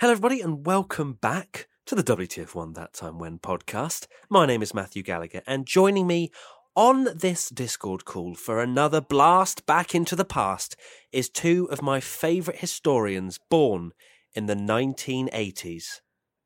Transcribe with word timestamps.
Hello, 0.00 0.12
everybody, 0.12 0.40
and 0.40 0.64
welcome 0.64 1.14
back 1.14 1.68
to 1.86 1.94
the 1.94 2.04
WTF1 2.04 2.74
That 2.74 2.92
Time 2.92 3.18
When 3.18 3.38
podcast. 3.38 4.06
My 4.30 4.46
name 4.46 4.62
is 4.62 4.74
Matthew 4.74 5.02
Gallagher, 5.02 5.42
and 5.46 5.66
joining 5.66 6.06
me 6.06 6.30
on 6.76 7.08
this 7.16 7.48
Discord 7.48 8.04
call 8.04 8.34
for 8.34 8.60
another 8.60 9.00
blast 9.00 9.66
back 9.66 9.94
into 9.94 10.14
the 10.14 10.24
past 10.24 10.76
is 11.12 11.28
two 11.28 11.68
of 11.70 11.82
my 11.82 11.98
favourite 11.98 12.60
historians 12.60 13.38
born 13.50 13.90
in 14.34 14.46
the 14.46 14.54
1980s, 14.54 16.00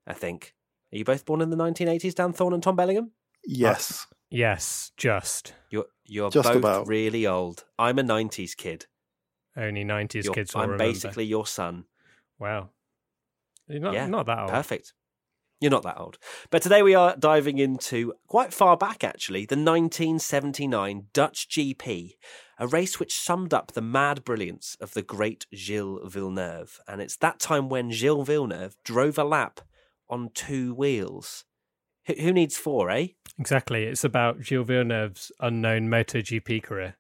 I 0.07 0.15
think. 0.15 0.55
Are 0.93 0.97
you 0.99 1.05
both 1.05 1.27
born 1.27 1.43
in 1.43 1.51
the 1.51 1.57
1980s, 1.57 2.15
Dan 2.15 2.33
Thorne 2.33 2.55
and 2.55 2.63
Tom 2.63 2.77
Bellingham? 2.77 3.13
Yes. 3.45 4.07
Uh, 4.11 4.15
yes, 4.31 4.93
just. 4.97 5.53
You're, 5.71 5.87
you're 6.07 6.31
Just 6.31 6.49
both 6.49 6.57
about. 6.57 6.89
really 6.89 7.27
old. 7.27 7.65
I'm 7.79 7.99
a 7.99 8.03
90s 8.03 8.57
kid. 8.57 8.87
Only 9.57 9.85
90s 9.85 10.25
You're- 10.25 10.35
kids 10.35 10.55
will 10.55 10.63
I'm 10.63 10.71
remember. 10.71 10.91
basically 10.91 11.25
your 11.27 11.47
son. 11.47 11.85
Wow. 12.39 12.71
You're 13.73 13.81
not, 13.81 13.95
yeah, 13.95 14.07
not 14.07 14.27
that 14.27 14.39
old. 14.39 14.51
Perfect. 14.51 14.93
You're 15.61 15.71
not 15.71 15.85
that 15.85 15.99
old. 15.99 16.19
But 16.51 16.61
today 16.61 16.83
we 16.83 16.95
are 16.95 17.17
diving 17.17 17.59
into 17.59 18.15
quite 18.27 18.53
far 18.53 18.77
back, 18.77 19.03
actually, 19.03 19.47
the 19.47 19.55
1979 19.55 21.07
Dutch 21.13 21.49
GP, 21.49 22.11
a 22.59 22.67
race 22.67 22.99
which 22.99 23.19
summed 23.19 23.55
up 23.55 23.73
the 23.73 23.81
mad 23.81 24.25
brilliance 24.25 24.77
of 24.81 24.93
the 24.93 25.03
great 25.03 25.47
Gilles 25.55 26.01
Villeneuve. 26.05 26.81
And 26.89 27.01
it's 27.01 27.17
that 27.19 27.39
time 27.39 27.69
when 27.69 27.93
Gilles 27.93 28.25
Villeneuve 28.25 28.77
drove 28.85 29.17
a 29.19 29.25
lap 29.25 29.61
on 30.11 30.31
two 30.35 30.75
wheels. 30.75 31.45
Who, 32.07 32.15
who 32.15 32.33
needs 32.33 32.59
four, 32.59 32.91
eh? 32.91 33.09
Exactly. 33.39 33.85
It's 33.85 34.05
about 34.05 34.43
Gilles 34.43 34.65
Villeneuve's 34.65 35.31
unknown 35.41 35.89
MotoGP 35.89 36.63
career. 36.65 36.97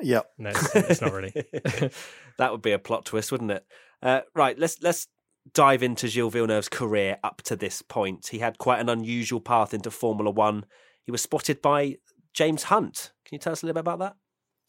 Yep. 0.00 0.30
No, 0.38 0.50
it's, 0.50 0.74
it's 0.74 1.00
not 1.00 1.12
really. 1.12 1.32
that 2.38 2.50
would 2.52 2.62
be 2.62 2.72
a 2.72 2.78
plot 2.78 3.04
twist, 3.04 3.30
wouldn't 3.30 3.50
it? 3.50 3.66
Uh, 4.02 4.22
right, 4.34 4.58
let's 4.58 4.82
let's 4.82 5.06
dive 5.54 5.82
into 5.82 6.08
Gilles 6.08 6.30
Villeneuve's 6.30 6.68
career 6.68 7.18
up 7.22 7.42
to 7.42 7.56
this 7.56 7.82
point. 7.82 8.28
He 8.28 8.38
had 8.38 8.58
quite 8.58 8.80
an 8.80 8.88
unusual 8.88 9.40
path 9.40 9.74
into 9.74 9.90
Formula 9.90 10.30
One. 10.30 10.64
He 11.04 11.10
was 11.10 11.22
spotted 11.22 11.60
by 11.60 11.96
James 12.34 12.64
Hunt. 12.64 13.12
Can 13.24 13.36
you 13.36 13.38
tell 13.38 13.52
us 13.52 13.62
a 13.62 13.66
little 13.66 13.74
bit 13.74 13.80
about 13.80 13.98
that? 13.98 14.16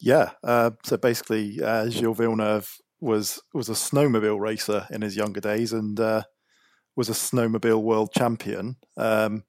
Yeah. 0.00 0.30
Uh, 0.42 0.72
so 0.84 0.96
basically, 0.96 1.62
uh, 1.62 1.88
Gilles 1.88 2.14
Villeneuve 2.14 2.76
was 3.00 3.40
was 3.52 3.68
a 3.68 3.72
snowmobile 3.72 4.40
racer 4.40 4.86
in 4.90 5.02
his 5.02 5.16
younger 5.16 5.40
days 5.40 5.72
and 5.72 5.98
uh, 6.00 6.22
was 6.96 7.08
a 7.08 7.12
snowmobile 7.12 7.82
world 7.82 8.12
champion. 8.12 8.76
Um, 8.96 9.44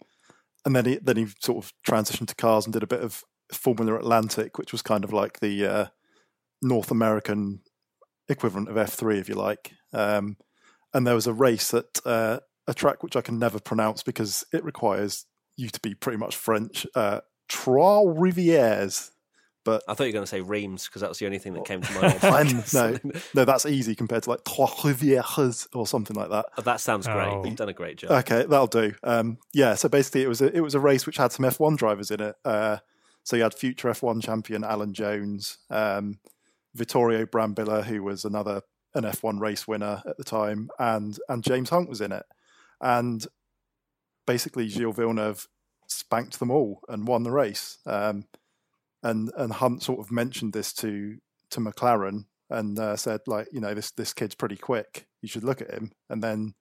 and 0.66 0.76
then 0.76 0.86
he 0.86 1.00
then 1.02 1.18
he 1.18 1.28
sort 1.42 1.64
of 1.64 1.74
transitioned 1.88 2.28
to 2.28 2.36
cars 2.36 2.66
and 2.66 2.74
did 2.74 2.84
a 2.84 2.88
bit 2.88 3.02
of 3.02 3.24
Formula 3.52 3.96
Atlantic, 3.98 4.58
which 4.58 4.72
was 4.72 4.82
kind 4.82 5.04
of 5.04 5.14
like 5.14 5.40
the 5.40 5.66
uh, 5.66 5.86
North 6.62 6.92
American 6.92 7.62
equivalent 8.28 8.70
of 8.70 8.76
F3, 8.76 9.20
if 9.20 9.30
you 9.30 9.36
like. 9.36 9.72
Um, 9.94 10.38
and 10.96 11.06
there 11.06 11.14
was 11.14 11.28
a 11.28 11.34
race 11.34 11.74
at 11.74 12.00
uh, 12.06 12.40
a 12.68 12.74
track 12.74 13.04
which 13.04 13.18
I 13.18 13.22
can 13.22 13.38
never 13.38 13.60
pronounce 13.60 14.02
because 14.02 14.46
it 14.54 14.64
requires 14.64 15.26
you 15.58 15.68
to 15.70 15.80
be 15.82 15.94
pretty 15.94 16.18
much 16.18 16.38
French. 16.38 16.88
Uh, 16.96 17.20
Trois 17.50 18.02
Rivières. 18.02 19.12
But 19.66 19.84
I 19.88 19.94
thought 19.94 20.04
you 20.06 20.10
were 20.10 20.14
going 20.14 20.24
to 20.24 20.30
say 20.30 20.42
Reims 20.42 20.86
because 20.86 21.02
that 21.02 21.10
was 21.10 21.20
the 21.20 21.26
only 21.26 21.40
thing 21.40 21.54
that 21.56 21.66
came 21.66 21.82
to 21.82 22.22
mind. 22.22 22.64
No, 22.74 22.98
no, 23.36 23.46
that's 23.46 23.66
easy 23.66 23.94
compared 23.94 24.24
to 24.24 24.30
like 24.30 24.46
Trois 24.46 24.68
Rivières 24.68 25.68
or 25.74 25.86
something 25.86 26.16
like 26.16 26.30
that. 26.30 26.46
Oh, 26.58 26.62
that 26.62 26.80
sounds 26.80 27.08
great. 27.08 27.28
Oh. 27.28 27.44
You've 27.44 27.56
done 27.56 27.70
a 27.70 27.74
great 27.74 27.98
job. 27.98 28.12
Okay, 28.12 28.46
that'll 28.46 28.68
do. 28.68 28.94
Um, 29.04 29.38
yeah, 29.54 29.76
so 29.76 29.90
basically, 29.90 30.24
it 30.24 30.30
was 30.30 30.42
a, 30.42 30.56
it 30.56 30.62
was 30.62 30.76
a 30.76 30.80
race 30.80 31.06
which 31.06 31.18
had 31.18 31.34
some 31.34 31.46
F1 31.46 31.78
drivers 31.78 32.10
in 32.10 32.22
it. 32.22 32.36
Uh, 32.46 32.78
so 33.24 33.36
you 33.36 33.44
had 33.44 33.54
future 33.54 33.90
F1 33.90 34.24
champion 34.24 34.64
Alan 34.64 34.94
Jones, 34.94 35.58
um, 35.70 36.20
Vittorio 36.74 37.26
Brambilla, 37.26 37.84
who 37.84 38.02
was 38.02 38.24
another 38.24 38.62
an 38.96 39.04
F1 39.04 39.40
race 39.40 39.68
winner 39.68 40.02
at 40.08 40.18
the 40.18 40.24
time, 40.24 40.70
and 40.80 41.20
and 41.30 41.44
James 41.44 41.70
Hunt 41.70 41.90
was 41.90 42.02
in 42.02 42.12
it. 42.12 42.26
And 42.82 43.26
basically, 44.26 44.68
Gilles 44.68 44.94
Villeneuve 44.94 45.48
spanked 45.88 46.40
them 46.40 46.52
all 46.52 46.82
and 46.90 47.08
won 47.08 47.24
the 47.24 47.32
race. 47.32 47.78
Um, 47.86 48.26
and 49.04 49.32
and 49.38 49.54
Hunt 49.54 49.84
sort 49.84 50.00
of 50.00 50.12
mentioned 50.12 50.54
this 50.54 50.74
to 50.74 51.18
to 51.52 51.60
McLaren 51.60 52.26
and 52.50 52.78
uh, 52.80 52.96
said 52.96 53.22
like, 53.28 53.48
you 53.52 53.60
know, 53.60 53.74
this 53.74 53.92
this 53.92 54.14
kid's 54.14 54.36
pretty 54.36 54.58
quick. 54.58 55.08
You 55.22 55.28
should 55.28 55.44
look 55.44 55.62
at 55.62 55.74
him. 55.74 55.92
And 56.10 56.24
then 56.24 56.56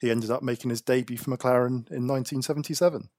he 0.00 0.10
ended 0.10 0.30
up 0.30 0.42
making 0.42 0.70
his 0.70 0.80
debut 0.80 1.18
for 1.18 1.30
McLaren 1.30 1.90
in 1.90 2.06
1977. 2.06 3.10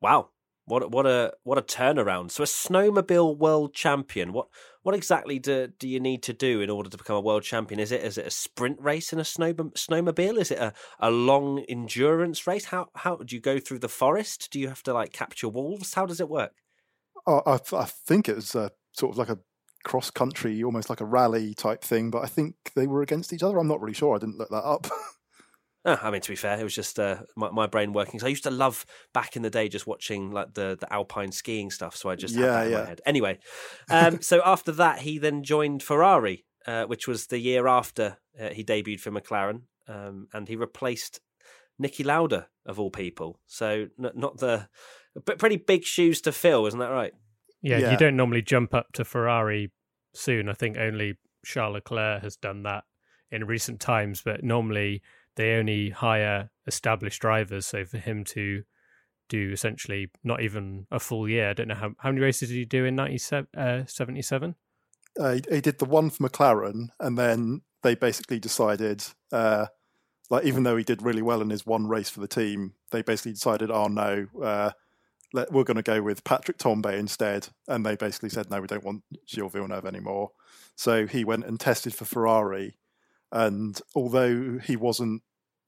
Wow. 0.00 0.30
What 0.66 0.90
what 0.90 1.06
a 1.06 1.32
what 1.42 1.58
a 1.58 1.62
turnaround! 1.62 2.30
So 2.30 2.42
a 2.42 2.46
snowmobile 2.46 3.36
world 3.36 3.74
champion. 3.74 4.32
What 4.32 4.48
what 4.82 4.94
exactly 4.94 5.38
do 5.38 5.68
do 5.78 5.86
you 5.86 6.00
need 6.00 6.22
to 6.22 6.32
do 6.32 6.60
in 6.60 6.70
order 6.70 6.88
to 6.88 6.96
become 6.96 7.16
a 7.16 7.20
world 7.20 7.42
champion? 7.42 7.78
Is 7.80 7.92
it 7.92 8.02
is 8.02 8.16
it 8.16 8.26
a 8.26 8.30
sprint 8.30 8.80
race 8.80 9.12
in 9.12 9.20
a 9.20 9.24
snow 9.24 9.52
snowmobile? 9.52 10.38
Is 10.38 10.50
it 10.50 10.58
a, 10.58 10.72
a 11.00 11.10
long 11.10 11.60
endurance 11.68 12.46
race? 12.46 12.66
How 12.66 12.88
how 12.94 13.16
do 13.16 13.34
you 13.34 13.42
go 13.42 13.58
through 13.58 13.80
the 13.80 13.88
forest? 13.88 14.48
Do 14.50 14.58
you 14.58 14.68
have 14.68 14.82
to 14.84 14.94
like 14.94 15.12
capture 15.12 15.48
wolves? 15.48 15.94
How 15.94 16.06
does 16.06 16.20
it 16.20 16.30
work? 16.30 16.52
I, 17.26 17.58
I 17.72 17.84
think 17.84 18.28
it 18.28 18.36
was 18.36 18.54
a, 18.54 18.70
sort 18.92 19.12
of 19.12 19.18
like 19.18 19.30
a 19.30 19.38
cross 19.84 20.10
country, 20.10 20.62
almost 20.62 20.90
like 20.90 21.00
a 21.00 21.06
rally 21.06 21.54
type 21.54 21.82
thing. 21.82 22.10
But 22.10 22.22
I 22.22 22.26
think 22.26 22.56
they 22.74 22.86
were 22.86 23.02
against 23.02 23.32
each 23.32 23.42
other. 23.42 23.58
I'm 23.58 23.68
not 23.68 23.80
really 23.80 23.94
sure. 23.94 24.14
I 24.14 24.18
didn't 24.18 24.38
look 24.38 24.50
that 24.50 24.64
up. 24.64 24.86
Ah, 25.86 26.00
I 26.02 26.10
mean, 26.10 26.22
to 26.22 26.30
be 26.30 26.36
fair, 26.36 26.58
it 26.58 26.62
was 26.64 26.74
just 26.74 26.98
uh, 26.98 27.18
my, 27.36 27.50
my 27.50 27.66
brain 27.66 27.92
working. 27.92 28.18
So 28.18 28.26
I 28.26 28.30
used 28.30 28.44
to 28.44 28.50
love 28.50 28.86
back 29.12 29.36
in 29.36 29.42
the 29.42 29.50
day 29.50 29.68
just 29.68 29.86
watching 29.86 30.30
like 30.30 30.54
the, 30.54 30.76
the 30.80 30.90
alpine 30.92 31.30
skiing 31.30 31.70
stuff. 31.70 31.94
So 31.96 32.08
I 32.08 32.16
just 32.16 32.34
had 32.36 32.42
Yeah, 32.44 32.62
in 32.64 32.70
yeah. 32.70 32.80
my 32.80 32.86
head. 32.86 33.00
Anyway, 33.04 33.38
um, 33.90 34.18
so 34.22 34.40
after 34.44 34.72
that, 34.72 35.00
he 35.00 35.18
then 35.18 35.42
joined 35.42 35.82
Ferrari, 35.82 36.46
uh, 36.66 36.84
which 36.84 37.06
was 37.06 37.26
the 37.26 37.38
year 37.38 37.66
after 37.66 38.16
uh, 38.40 38.48
he 38.48 38.64
debuted 38.64 39.00
for 39.00 39.10
McLaren, 39.10 39.62
um, 39.86 40.28
and 40.32 40.48
he 40.48 40.56
replaced 40.56 41.20
Niki 41.82 42.04
Lauda 42.04 42.48
of 42.64 42.80
all 42.80 42.90
people. 42.90 43.38
So 43.46 43.88
n- 44.02 44.10
not 44.14 44.38
the 44.38 44.68
but 45.26 45.38
pretty 45.38 45.56
big 45.58 45.84
shoes 45.84 46.20
to 46.22 46.32
fill, 46.32 46.66
isn't 46.66 46.80
that 46.80 46.88
right? 46.90 47.12
Yeah, 47.62 47.78
Yeah. 47.78 47.90
you 47.92 47.96
don't 47.96 48.16
normally 48.16 48.42
jump 48.42 48.74
up 48.74 48.86
to 48.94 49.04
Ferrari 49.04 49.70
soon. 50.14 50.48
I 50.48 50.54
think 50.54 50.76
only 50.78 51.18
Charles 51.44 51.74
Leclerc 51.74 52.22
has 52.22 52.36
done 52.36 52.62
that 52.64 52.84
in 53.30 53.44
recent 53.44 53.80
times, 53.80 54.22
but 54.24 54.42
normally 54.42 55.02
they 55.36 55.54
only 55.54 55.90
hire 55.90 56.50
established 56.66 57.20
drivers. 57.20 57.66
So 57.66 57.84
for 57.84 57.98
him 57.98 58.24
to 58.24 58.64
do 59.28 59.50
essentially 59.52 60.10
not 60.22 60.42
even 60.42 60.86
a 60.90 61.00
full 61.00 61.28
year, 61.28 61.50
I 61.50 61.52
don't 61.54 61.68
know 61.68 61.74
how, 61.74 61.92
how 61.98 62.10
many 62.10 62.20
races 62.20 62.48
did 62.48 62.56
he 62.56 62.64
do 62.64 62.84
in 62.84 62.96
97, 62.96 63.48
uh, 63.56 63.84
77? 63.86 64.54
uh, 65.18 65.32
he, 65.32 65.42
he 65.50 65.60
did 65.60 65.78
the 65.78 65.84
one 65.84 66.10
for 66.10 66.28
McLaren, 66.28 66.88
and 67.00 67.18
then 67.18 67.62
they 67.82 67.94
basically 67.94 68.38
decided, 68.38 69.04
uh, 69.32 69.66
like 70.30 70.44
even 70.44 70.62
though 70.62 70.76
he 70.76 70.84
did 70.84 71.02
really 71.02 71.22
well 71.22 71.42
in 71.42 71.50
his 71.50 71.66
one 71.66 71.86
race 71.86 72.10
for 72.10 72.20
the 72.20 72.28
team, 72.28 72.74
they 72.90 73.02
basically 73.02 73.32
decided, 73.32 73.70
oh 73.70 73.86
no, 73.86 74.26
uh, 74.42 74.70
let, 75.32 75.52
we're 75.52 75.64
going 75.64 75.76
to 75.76 75.82
go 75.82 76.02
with 76.02 76.24
Patrick 76.24 76.58
Tambay 76.58 76.98
instead, 76.98 77.48
and 77.68 77.84
they 77.84 77.96
basically 77.96 78.28
said, 78.28 78.50
no, 78.50 78.60
we 78.60 78.66
don't 78.66 78.84
want 78.84 79.02
Gilles 79.26 79.50
Villeneuve 79.50 79.86
anymore. 79.86 80.30
So 80.76 81.06
he 81.06 81.24
went 81.24 81.44
and 81.44 81.60
tested 81.60 81.94
for 81.94 82.04
Ferrari, 82.04 82.76
and 83.34 83.78
although 83.94 84.58
he 84.58 84.76
wasn't 84.76 85.22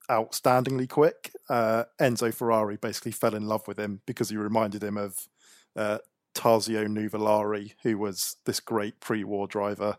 outstandingly 0.08 0.88
quick, 0.88 1.32
uh, 1.50 1.85
Enzo 2.00 2.32
Ferrari 2.32 2.76
basically 2.76 3.11
fell 3.11 3.35
in 3.35 3.49
love 3.49 3.67
with 3.67 3.79
him 3.79 4.00
because 4.06 4.31
he 4.31 4.37
reminded 4.37 4.85
him 4.85 4.96
of 4.96 5.26
uh, 5.75 5.99
Tazio 6.32 6.87
Nuvolari, 6.87 7.73
who 7.82 7.99
was 7.99 8.37
this 8.46 8.61
great 8.61 9.00
pre-war 9.00 9.49
driver 9.49 9.99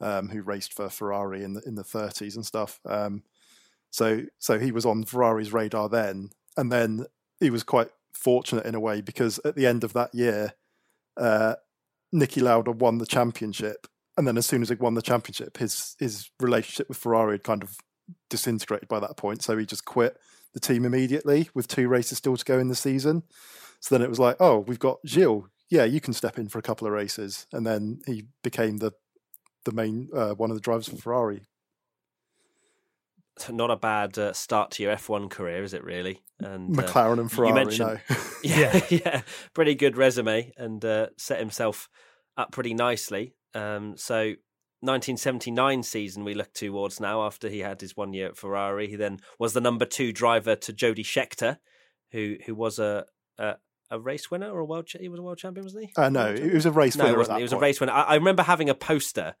um, 0.00 0.28
who 0.28 0.40
raced 0.40 0.72
for 0.72 0.88
Ferrari 0.88 1.42
in 1.42 1.54
the 1.54 1.62
in 1.62 1.74
the 1.74 1.82
30s 1.82 2.36
and 2.36 2.46
stuff. 2.46 2.78
Um, 2.86 3.24
so 3.90 4.22
so 4.38 4.60
he 4.60 4.70
was 4.70 4.86
on 4.86 5.04
Ferrari's 5.04 5.52
radar 5.52 5.88
then, 5.88 6.30
and 6.56 6.70
then 6.70 7.06
he 7.40 7.50
was 7.50 7.64
quite 7.64 7.88
fortunate 8.12 8.66
in 8.66 8.76
a 8.76 8.80
way 8.80 9.00
because 9.00 9.40
at 9.44 9.56
the 9.56 9.66
end 9.66 9.82
of 9.82 9.94
that 9.94 10.14
year, 10.14 10.54
uh, 11.16 11.56
Niki 12.14 12.40
Lauda 12.40 12.70
won 12.70 12.98
the 12.98 13.06
championship, 13.06 13.88
and 14.16 14.26
then 14.26 14.36
as 14.36 14.46
soon 14.46 14.62
as 14.62 14.68
he 14.68 14.74
won 14.74 14.94
the 14.94 15.02
championship, 15.02 15.56
his 15.58 15.96
his 15.98 16.30
relationship 16.40 16.88
with 16.88 16.98
Ferrari 16.98 17.34
had 17.34 17.44
kind 17.44 17.62
of 17.62 17.76
disintegrated 18.28 18.88
by 18.88 19.00
that 19.00 19.16
point. 19.16 19.42
So 19.42 19.56
he 19.56 19.66
just 19.66 19.84
quit 19.84 20.16
the 20.52 20.60
team 20.60 20.84
immediately 20.84 21.48
with 21.54 21.68
two 21.68 21.88
races 21.88 22.18
still 22.18 22.36
to 22.36 22.44
go 22.44 22.58
in 22.58 22.68
the 22.68 22.74
season. 22.74 23.22
So 23.80 23.94
then 23.94 24.02
it 24.02 24.10
was 24.10 24.18
like, 24.18 24.36
oh, 24.40 24.58
we've 24.58 24.78
got 24.78 24.98
Gilles. 25.06 25.46
Yeah, 25.70 25.84
you 25.84 26.00
can 26.00 26.12
step 26.12 26.38
in 26.38 26.48
for 26.48 26.58
a 26.58 26.62
couple 26.62 26.86
of 26.86 26.92
races, 26.92 27.46
and 27.52 27.64
then 27.66 28.00
he 28.06 28.24
became 28.42 28.78
the 28.78 28.92
the 29.64 29.72
main 29.72 30.08
uh, 30.14 30.34
one 30.34 30.50
of 30.50 30.56
the 30.56 30.60
drivers 30.60 30.88
for 30.88 30.96
Ferrari. 30.96 31.42
not 33.50 33.70
a 33.70 33.76
bad 33.76 34.18
uh, 34.18 34.32
start 34.32 34.72
to 34.72 34.82
your 34.82 34.94
F1 34.96 35.30
career, 35.30 35.62
is 35.62 35.72
it 35.72 35.84
really? 35.84 36.22
And 36.40 36.76
uh, 36.76 36.82
McLaren 36.82 37.20
and 37.20 37.30
Ferrari, 37.30 37.50
you 37.50 37.54
mentioned, 37.54 38.00
no. 38.10 38.16
yeah, 38.42 38.80
yeah, 38.90 39.22
pretty 39.54 39.76
good 39.76 39.96
resume, 39.96 40.52
and 40.56 40.84
uh, 40.84 41.06
set 41.16 41.38
himself 41.38 41.88
up 42.36 42.50
pretty 42.50 42.74
nicely. 42.74 43.34
Um, 43.54 43.96
so 43.96 44.34
1979 44.82 45.82
season 45.82 46.24
we 46.24 46.34
look 46.34 46.52
towards 46.54 47.00
now 47.00 47.24
after 47.24 47.48
he 47.48 47.58
had 47.58 47.80
his 47.80 47.96
one 47.96 48.12
year 48.12 48.28
at 48.28 48.36
Ferrari. 48.36 48.88
He 48.88 48.96
then 48.96 49.18
was 49.38 49.52
the 49.52 49.60
number 49.60 49.84
two 49.84 50.12
driver 50.12 50.56
to 50.56 50.72
Jody 50.72 51.04
Scheckter, 51.04 51.58
who 52.12 52.36
who 52.46 52.54
was 52.54 52.78
a, 52.78 53.04
a, 53.38 53.56
a 53.90 54.00
race 54.00 54.30
winner 54.30 54.50
or 54.50 54.60
a 54.60 54.64
world 54.64 54.88
he 54.98 55.08
was 55.08 55.20
a 55.20 55.22
world 55.22 55.38
champion, 55.38 55.64
wasn't 55.64 55.84
he? 55.84 55.92
Uh, 55.96 56.08
no, 56.08 56.34
he 56.34 56.50
was 56.50 56.64
a 56.64 56.72
race 56.72 56.96
no, 56.96 57.04
winner. 57.04 57.18
Wasn't. 57.18 57.36
he 57.36 57.42
was 57.42 57.52
point. 57.52 57.62
a 57.62 57.66
race 57.66 57.80
winner. 57.80 57.92
I, 57.92 58.02
I, 58.02 58.14
remember 58.14 58.42
having 58.42 58.70
a 58.70 58.74
poster 58.74 59.34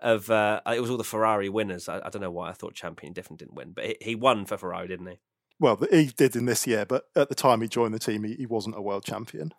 of 0.00 0.30
uh, 0.30 0.60
it 0.72 0.80
was 0.80 0.90
all 0.90 0.96
the 0.96 1.04
Ferrari 1.04 1.48
winners. 1.48 1.88
I, 1.88 1.98
I, 2.04 2.10
don't 2.10 2.22
know 2.22 2.30
why 2.30 2.50
I 2.50 2.52
thought 2.52 2.74
champion 2.74 3.12
definitely 3.12 3.46
didn't 3.46 3.56
win, 3.56 3.72
but 3.72 3.84
he, 3.84 3.96
he, 4.00 4.14
won 4.14 4.44
for 4.44 4.56
Ferrari, 4.56 4.86
didn't 4.86 5.06
he? 5.06 5.18
Well, 5.58 5.80
he 5.90 6.06
did 6.06 6.36
in 6.36 6.46
this 6.46 6.66
year, 6.66 6.84
but 6.84 7.04
at 7.16 7.28
the 7.28 7.34
time 7.34 7.62
he 7.62 7.68
joined 7.68 7.94
the 7.94 7.98
team, 7.98 8.24
he, 8.24 8.34
he 8.34 8.46
wasn't 8.46 8.76
a 8.76 8.82
world 8.82 9.04
champion. 9.04 9.52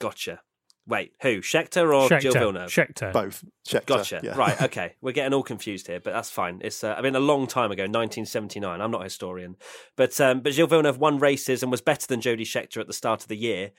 Gotcha. 0.00 0.40
Wait, 0.86 1.12
who? 1.22 1.40
Scheckter 1.40 1.94
or 1.94 2.08
Scheckter. 2.08 2.20
Gilles 2.20 2.34
Villeneuve? 2.34 2.70
Scheckter. 2.70 3.12
Both. 3.12 3.42
Scheckter. 3.66 3.86
Gotcha. 3.86 4.20
Yeah. 4.22 4.36
Right. 4.36 4.60
Okay. 4.64 4.94
We're 5.00 5.12
getting 5.12 5.32
all 5.32 5.42
confused 5.42 5.86
here, 5.86 6.00
but 6.00 6.12
that's 6.12 6.30
fine. 6.30 6.60
It's 6.62 6.84
uh, 6.84 6.94
I 6.96 7.02
mean 7.02 7.14
a 7.14 7.20
long 7.20 7.46
time 7.46 7.70
ago, 7.70 7.82
1979. 7.82 8.80
I'm 8.80 8.90
not 8.90 9.00
a 9.00 9.04
historian, 9.04 9.56
but 9.96 10.20
um, 10.20 10.40
but 10.40 10.52
Gilles 10.52 10.66
Villeneuve 10.68 10.98
won 10.98 11.18
races 11.18 11.62
and 11.62 11.70
was 11.70 11.80
better 11.80 12.06
than 12.06 12.20
Jody 12.20 12.44
Scheckter 12.44 12.78
at 12.78 12.86
the 12.86 12.92
start 12.92 13.22
of 13.22 13.28
the 13.28 13.36
year. 13.36 13.70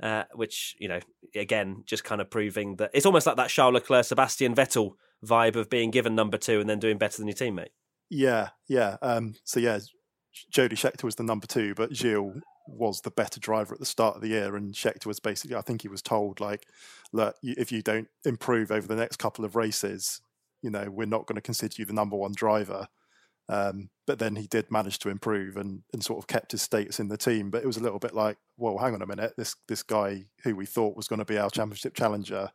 Uh, 0.00 0.22
which 0.34 0.76
you 0.78 0.88
know, 0.88 1.00
again, 1.34 1.82
just 1.86 2.04
kind 2.04 2.20
of 2.20 2.30
proving 2.30 2.76
that 2.76 2.90
it's 2.94 3.06
almost 3.06 3.26
like 3.26 3.36
that 3.36 3.50
Charles 3.50 3.74
Leclerc, 3.74 4.04
Sebastian 4.04 4.54
Vettel 4.54 4.92
vibe 5.24 5.56
of 5.56 5.68
being 5.68 5.90
given 5.90 6.14
number 6.14 6.38
two 6.38 6.60
and 6.60 6.70
then 6.70 6.78
doing 6.78 6.98
better 6.98 7.18
than 7.18 7.26
your 7.26 7.34
teammate. 7.34 7.70
Yeah, 8.08 8.50
yeah. 8.68 8.96
Um, 9.02 9.34
so 9.44 9.58
yeah, 9.60 9.80
Jody 10.50 10.76
Scheckter 10.76 11.04
was 11.04 11.16
the 11.16 11.24
number 11.24 11.46
two, 11.46 11.74
but 11.74 11.92
Gilles 11.92 12.40
was 12.78 13.00
the 13.00 13.10
better 13.10 13.40
driver 13.40 13.74
at 13.74 13.80
the 13.80 13.86
start 13.86 14.16
of 14.16 14.22
the 14.22 14.28
year, 14.28 14.56
and 14.56 14.72
Scheckter 14.74 15.06
was 15.06 15.20
basically, 15.20 15.56
I 15.56 15.60
think 15.60 15.82
he 15.82 15.88
was 15.88 16.02
told 16.02 16.40
like, 16.40 16.66
look, 17.12 17.36
if 17.42 17.72
you 17.72 17.82
don't 17.82 18.08
improve 18.24 18.70
over 18.70 18.86
the 18.86 18.96
next 18.96 19.16
couple 19.16 19.44
of 19.44 19.56
races, 19.56 20.20
you 20.62 20.70
know, 20.70 20.90
we're 20.90 21.06
not 21.06 21.26
going 21.26 21.36
to 21.36 21.42
consider 21.42 21.74
you 21.78 21.84
the 21.84 21.92
number 21.92 22.16
one 22.16 22.32
driver. 22.34 22.88
Um, 23.50 23.88
but 24.06 24.18
then 24.18 24.36
he 24.36 24.46
did 24.46 24.70
manage 24.70 24.98
to 25.00 25.08
improve 25.08 25.56
and, 25.56 25.82
and 25.92 26.04
sort 26.04 26.18
of 26.18 26.26
kept 26.26 26.52
his 26.52 26.60
status 26.60 27.00
in 27.00 27.08
the 27.08 27.16
team. 27.16 27.50
But 27.50 27.62
it 27.62 27.66
was 27.66 27.78
a 27.78 27.82
little 27.82 27.98
bit 27.98 28.14
like, 28.14 28.36
well, 28.58 28.76
hang 28.76 28.94
on 28.94 29.02
a 29.02 29.06
minute, 29.06 29.34
this 29.36 29.56
this 29.68 29.82
guy 29.82 30.26
who 30.44 30.54
we 30.54 30.66
thought 30.66 30.96
was 30.96 31.08
going 31.08 31.20
to 31.20 31.24
be 31.24 31.38
our 31.38 31.48
championship 31.48 31.94
challenger, 31.94 32.50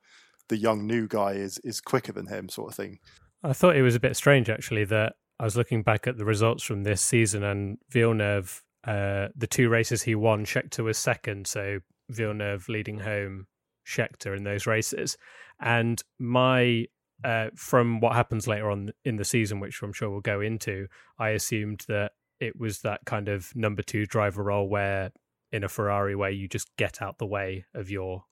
the 0.49 0.57
young 0.57 0.85
new 0.85 1.07
guy 1.07 1.31
is 1.33 1.57
is 1.59 1.81
quicker 1.81 2.11
than 2.11 2.27
him, 2.27 2.49
sort 2.49 2.69
of 2.69 2.75
thing. 2.75 2.99
I 3.43 3.53
thought 3.53 3.75
it 3.75 3.81
was 3.81 3.95
a 3.95 3.99
bit 3.99 4.15
strange 4.15 4.49
actually 4.49 4.85
that 4.85 5.15
I 5.39 5.45
was 5.45 5.57
looking 5.57 5.83
back 5.83 6.07
at 6.07 6.17
the 6.17 6.25
results 6.25 6.63
from 6.63 6.83
this 6.83 7.01
season 7.01 7.43
and 7.43 7.77
Villeneuve 7.89 8.63
uh, 8.85 9.29
the 9.35 9.47
two 9.47 9.69
races 9.69 10.03
he 10.03 10.15
won, 10.15 10.45
Scheckter 10.45 10.83
was 10.83 10.97
second, 10.97 11.47
so 11.47 11.79
Villeneuve 12.09 12.67
leading 12.69 12.99
home 12.99 13.47
Scheckter 13.85 14.35
in 14.35 14.43
those 14.43 14.67
races. 14.67 15.17
And 15.59 16.01
my 16.19 16.87
uh, 17.23 17.49
from 17.55 18.01
what 18.01 18.15
happens 18.15 18.47
later 18.47 18.69
on 18.69 18.91
in 19.05 19.15
the 19.15 19.25
season, 19.25 19.59
which 19.59 19.81
I'm 19.81 19.93
sure 19.93 20.09
we'll 20.09 20.21
go 20.21 20.41
into, 20.41 20.87
I 21.17 21.29
assumed 21.29 21.85
that 21.87 22.11
it 22.39 22.59
was 22.59 22.81
that 22.81 23.01
kind 23.05 23.29
of 23.29 23.55
number 23.55 23.81
two 23.81 24.05
driver 24.05 24.43
role 24.43 24.67
where 24.67 25.11
in 25.51 25.63
a 25.63 25.69
Ferrari 25.69 26.15
where 26.15 26.31
you 26.31 26.47
just 26.47 26.75
get 26.77 27.01
out 27.01 27.19
the 27.19 27.25
way 27.25 27.65
of 27.73 27.89
your 27.89 28.25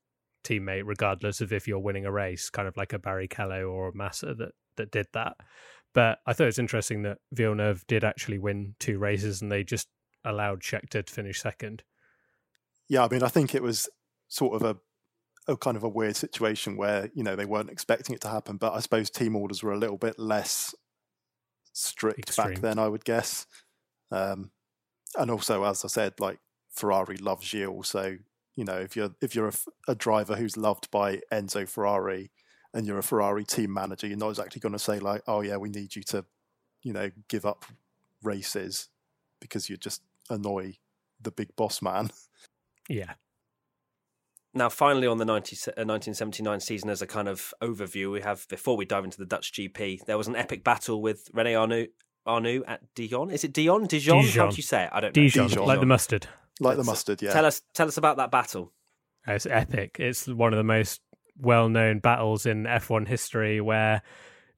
teammate, 0.43 0.83
regardless 0.85 1.39
of 1.39 1.53
if 1.53 1.67
you're 1.67 1.79
winning 1.79 2.05
a 2.05 2.11
race, 2.11 2.49
kind 2.49 2.67
of 2.67 2.75
like 2.75 2.93
a 2.93 2.99
Barry 2.99 3.27
Barrichello 3.27 3.71
or 3.71 3.89
a 3.89 3.95
Massa 3.95 4.33
that 4.33 4.51
that 4.75 4.91
did 4.91 5.07
that. 5.13 5.37
But 5.93 6.19
I 6.25 6.33
thought 6.33 6.45
it 6.45 6.47
was 6.47 6.59
interesting 6.59 7.03
that 7.03 7.19
Villeneuve 7.31 7.85
did 7.87 8.03
actually 8.03 8.39
win 8.39 8.75
two 8.79 8.97
races, 8.97 9.41
and 9.41 9.51
they 9.51 9.63
just 9.63 9.87
allowed 10.23 10.61
Scheckter 10.61 11.05
to 11.05 11.13
finish 11.13 11.41
second. 11.41 11.83
Yeah, 12.87 13.05
I 13.05 13.07
mean, 13.09 13.23
I 13.23 13.29
think 13.29 13.55
it 13.55 13.63
was 13.63 13.89
sort 14.27 14.61
of 14.61 14.63
a, 15.47 15.51
a 15.51 15.57
kind 15.57 15.77
of 15.77 15.83
a 15.83 15.89
weird 15.89 16.15
situation 16.15 16.77
where 16.77 17.09
you 17.13 17.23
know 17.23 17.35
they 17.35 17.45
weren't 17.45 17.69
expecting 17.69 18.15
it 18.15 18.21
to 18.21 18.27
happen, 18.29 18.57
but 18.57 18.73
I 18.73 18.79
suppose 18.79 19.09
team 19.09 19.35
orders 19.35 19.63
were 19.63 19.71
a 19.71 19.77
little 19.77 19.97
bit 19.97 20.19
less 20.19 20.75
strict 21.73 22.19
Extreme. 22.19 22.55
back 22.55 22.61
then, 22.61 22.79
I 22.79 22.87
would 22.87 23.05
guess. 23.05 23.45
Um, 24.11 24.51
and 25.17 25.31
also, 25.31 25.63
as 25.63 25.85
I 25.85 25.87
said, 25.87 26.19
like 26.19 26.39
Ferrari 26.69 27.17
loves 27.17 27.47
Gilles, 27.47 27.83
so 27.83 28.17
you 28.55 28.65
know 28.65 28.77
if 28.77 28.95
you're 28.95 29.11
if 29.21 29.35
you're 29.35 29.49
a, 29.49 29.53
a 29.87 29.95
driver 29.95 30.35
who's 30.35 30.57
loved 30.57 30.91
by 30.91 31.21
Enzo 31.31 31.67
Ferrari 31.67 32.31
and 32.73 32.85
you're 32.85 32.99
a 32.99 33.03
Ferrari 33.03 33.43
team 33.45 33.73
manager, 33.73 34.07
you're 34.07 34.17
not 34.17 34.29
exactly 34.29 34.59
going 34.59 34.73
to 34.73 34.79
say 34.79 34.99
like, 34.99 35.23
"Oh 35.27 35.41
yeah, 35.41 35.57
we 35.57 35.69
need 35.69 35.95
you 35.95 36.03
to, 36.03 36.25
you 36.83 36.93
know, 36.93 37.11
give 37.29 37.45
up 37.45 37.65
races 38.21 38.89
because 39.39 39.69
you're 39.69 39.77
just 39.77 40.01
annoy 40.29 40.75
the 41.19 41.31
big 41.31 41.55
boss 41.55 41.81
man. 41.81 42.09
Yeah. 42.89 43.13
Now, 44.53 44.67
finally, 44.67 45.07
on 45.07 45.17
the 45.17 45.23
90, 45.23 45.55
uh, 45.55 45.85
1979 45.85 46.59
season, 46.59 46.89
as 46.89 47.01
a 47.01 47.07
kind 47.07 47.29
of 47.29 47.53
overview, 47.61 48.11
we 48.11 48.19
have 48.19 48.45
before 48.49 48.75
we 48.75 48.83
dive 48.83 49.05
into 49.05 49.17
the 49.17 49.25
Dutch 49.25 49.53
GP, 49.53 50.03
there 50.05 50.17
was 50.17 50.27
an 50.27 50.35
epic 50.35 50.63
battle 50.63 51.01
with 51.01 51.29
Rene 51.33 51.53
Arnoux, 51.53 51.87
Arnoux 52.27 52.63
at 52.67 52.81
Dijon. 52.93 53.29
Is 53.29 53.45
it 53.45 53.53
Dijon? 53.53 53.85
Dijon? 53.85 54.23
Dijon. 54.23 54.45
How 54.45 54.49
do 54.49 54.57
you 54.57 54.63
say 54.63 54.83
it? 54.83 54.89
I 54.91 54.99
don't 54.99 55.15
know. 55.15 55.21
Dijon, 55.21 55.47
Dijon. 55.47 55.65
like 55.67 55.79
the 55.79 55.85
mustard. 55.85 56.27
Like 56.59 56.75
the 56.75 56.83
mustard, 56.83 57.21
yeah. 57.21 57.31
Tell 57.31 57.45
us, 57.45 57.61
tell 57.73 57.87
us 57.87 57.95
about 57.95 58.17
that 58.17 58.29
battle. 58.29 58.73
It's 59.25 59.45
epic. 59.45 59.97
It's 59.99 60.27
one 60.27 60.51
of 60.51 60.57
the 60.57 60.63
most 60.65 60.99
well-known 61.39 61.99
battles 61.99 62.45
in 62.45 62.63
F1 62.63 63.07
history, 63.07 63.61
where 63.61 64.01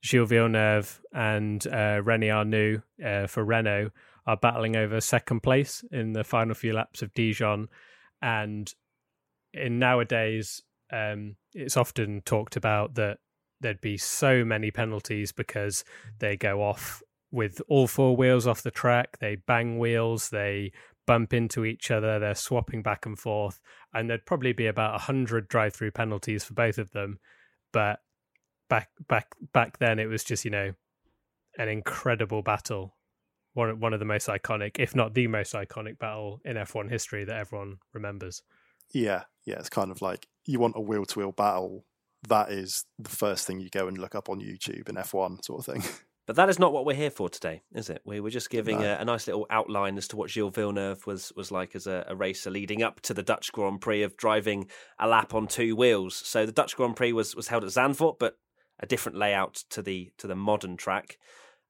Gilles 0.01 0.25
Villeneuve 0.25 1.01
and 1.13 1.65
uh, 1.67 2.01
Rene 2.03 2.29
Arnoux 2.29 2.81
uh, 3.03 3.27
for 3.27 3.45
Renault 3.45 3.91
are 4.25 4.37
battling 4.37 4.75
over 4.75 5.01
second 5.01 5.41
place 5.41 5.83
in 5.91 6.13
the 6.13 6.23
final 6.23 6.55
few 6.55 6.73
laps 6.73 7.01
of 7.01 7.13
Dijon. 7.13 7.67
And 8.21 8.73
in 9.53 9.79
nowadays, 9.79 10.61
um, 10.91 11.35
it's 11.53 11.77
often 11.77 12.21
talked 12.21 12.55
about 12.55 12.95
that 12.95 13.17
there'd 13.59 13.81
be 13.81 13.97
so 13.97 14.45
many 14.45 14.71
penalties 14.71 15.31
because 15.31 15.83
they 16.19 16.37
go 16.37 16.61
off 16.61 17.01
with 17.31 17.61
all 17.67 17.87
four 17.87 18.15
wheels 18.15 18.45
off 18.45 18.61
the 18.61 18.71
track, 18.71 19.17
they 19.19 19.35
bang 19.35 19.79
wheels, 19.79 20.29
they 20.29 20.71
bump 21.07 21.33
into 21.33 21.65
each 21.65 21.89
other, 21.89 22.19
they're 22.19 22.35
swapping 22.35 22.83
back 22.83 23.05
and 23.05 23.17
forth, 23.17 23.59
and 23.93 24.09
there'd 24.09 24.25
probably 24.25 24.53
be 24.53 24.67
about 24.67 24.95
a 24.95 24.99
hundred 24.99 25.47
drive-through 25.47 25.91
penalties 25.91 26.43
for 26.43 26.53
both 26.53 26.77
of 26.77 26.91
them. 26.91 27.19
But 27.71 27.99
back 28.69 28.89
back 29.07 29.33
back 29.51 29.79
then, 29.79 29.99
it 29.99 30.05
was 30.05 30.23
just 30.23 30.45
you 30.45 30.51
know 30.51 30.73
an 31.57 31.69
incredible 31.69 32.43
battle 32.43 32.95
one 33.53 33.79
one 33.79 33.93
of 33.93 33.99
the 33.99 34.05
most 34.05 34.27
iconic, 34.27 34.79
if 34.79 34.95
not 34.95 35.13
the 35.13 35.27
most 35.27 35.53
iconic 35.53 35.99
battle 35.99 36.41
in 36.45 36.55
F1 36.55 36.89
history 36.89 37.25
that 37.25 37.37
everyone 37.37 37.77
remembers. 37.93 38.41
Yeah, 38.93 39.23
yeah, 39.45 39.55
it's 39.59 39.69
kind 39.69 39.91
of 39.91 40.01
like 40.01 40.27
you 40.45 40.59
want 40.59 40.75
a 40.75 40.81
wheel 40.81 41.05
to 41.05 41.19
wheel 41.19 41.31
battle. 41.31 41.85
That 42.27 42.51
is 42.51 42.85
the 42.99 43.09
first 43.09 43.45
thing 43.45 43.59
you 43.59 43.69
go 43.69 43.87
and 43.87 43.97
look 43.97 44.15
up 44.15 44.29
on 44.29 44.39
YouTube 44.39 44.87
in 44.87 44.95
F1 44.95 45.43
sort 45.43 45.59
of 45.59 45.73
thing. 45.73 45.83
But 46.25 46.37
that 46.37 46.47
is 46.47 46.57
not 46.57 46.71
what 46.71 46.85
we're 46.85 46.95
here 46.95 47.11
for 47.11 47.27
today, 47.27 47.63
is 47.75 47.89
it? 47.89 48.01
We 48.05 48.21
were 48.21 48.29
just 48.29 48.49
giving 48.49 48.79
no. 48.79 48.93
a, 48.93 49.01
a, 49.01 49.05
nice 49.05 49.27
little 49.27 49.45
outline 49.49 49.97
as 49.97 50.07
to 50.09 50.15
what 50.15 50.29
Gilles 50.29 50.51
Villeneuve 50.51 51.05
was 51.05 51.33
was 51.35 51.51
like 51.51 51.75
as 51.75 51.85
a, 51.85 52.05
a, 52.07 52.15
racer 52.15 52.49
leading 52.49 52.81
up 52.81 53.01
to 53.01 53.13
the 53.13 53.23
Dutch 53.23 53.51
Grand 53.51 53.81
Prix 53.81 54.03
of 54.03 54.15
driving 54.15 54.69
a 54.99 55.07
lap 55.07 55.33
on 55.33 55.47
two 55.47 55.75
wheels. 55.75 56.15
So 56.15 56.45
the 56.45 56.53
Dutch 56.53 56.77
Grand 56.77 56.95
Prix 56.95 57.11
was 57.11 57.35
was 57.35 57.49
held 57.49 57.65
at 57.65 57.71
Zandvoort, 57.71 58.19
but 58.19 58.37
a 58.79 58.85
different 58.85 59.17
layout 59.17 59.65
to 59.71 59.81
the 59.81 60.13
to 60.17 60.27
the 60.27 60.35
modern 60.35 60.77
track. 60.77 61.17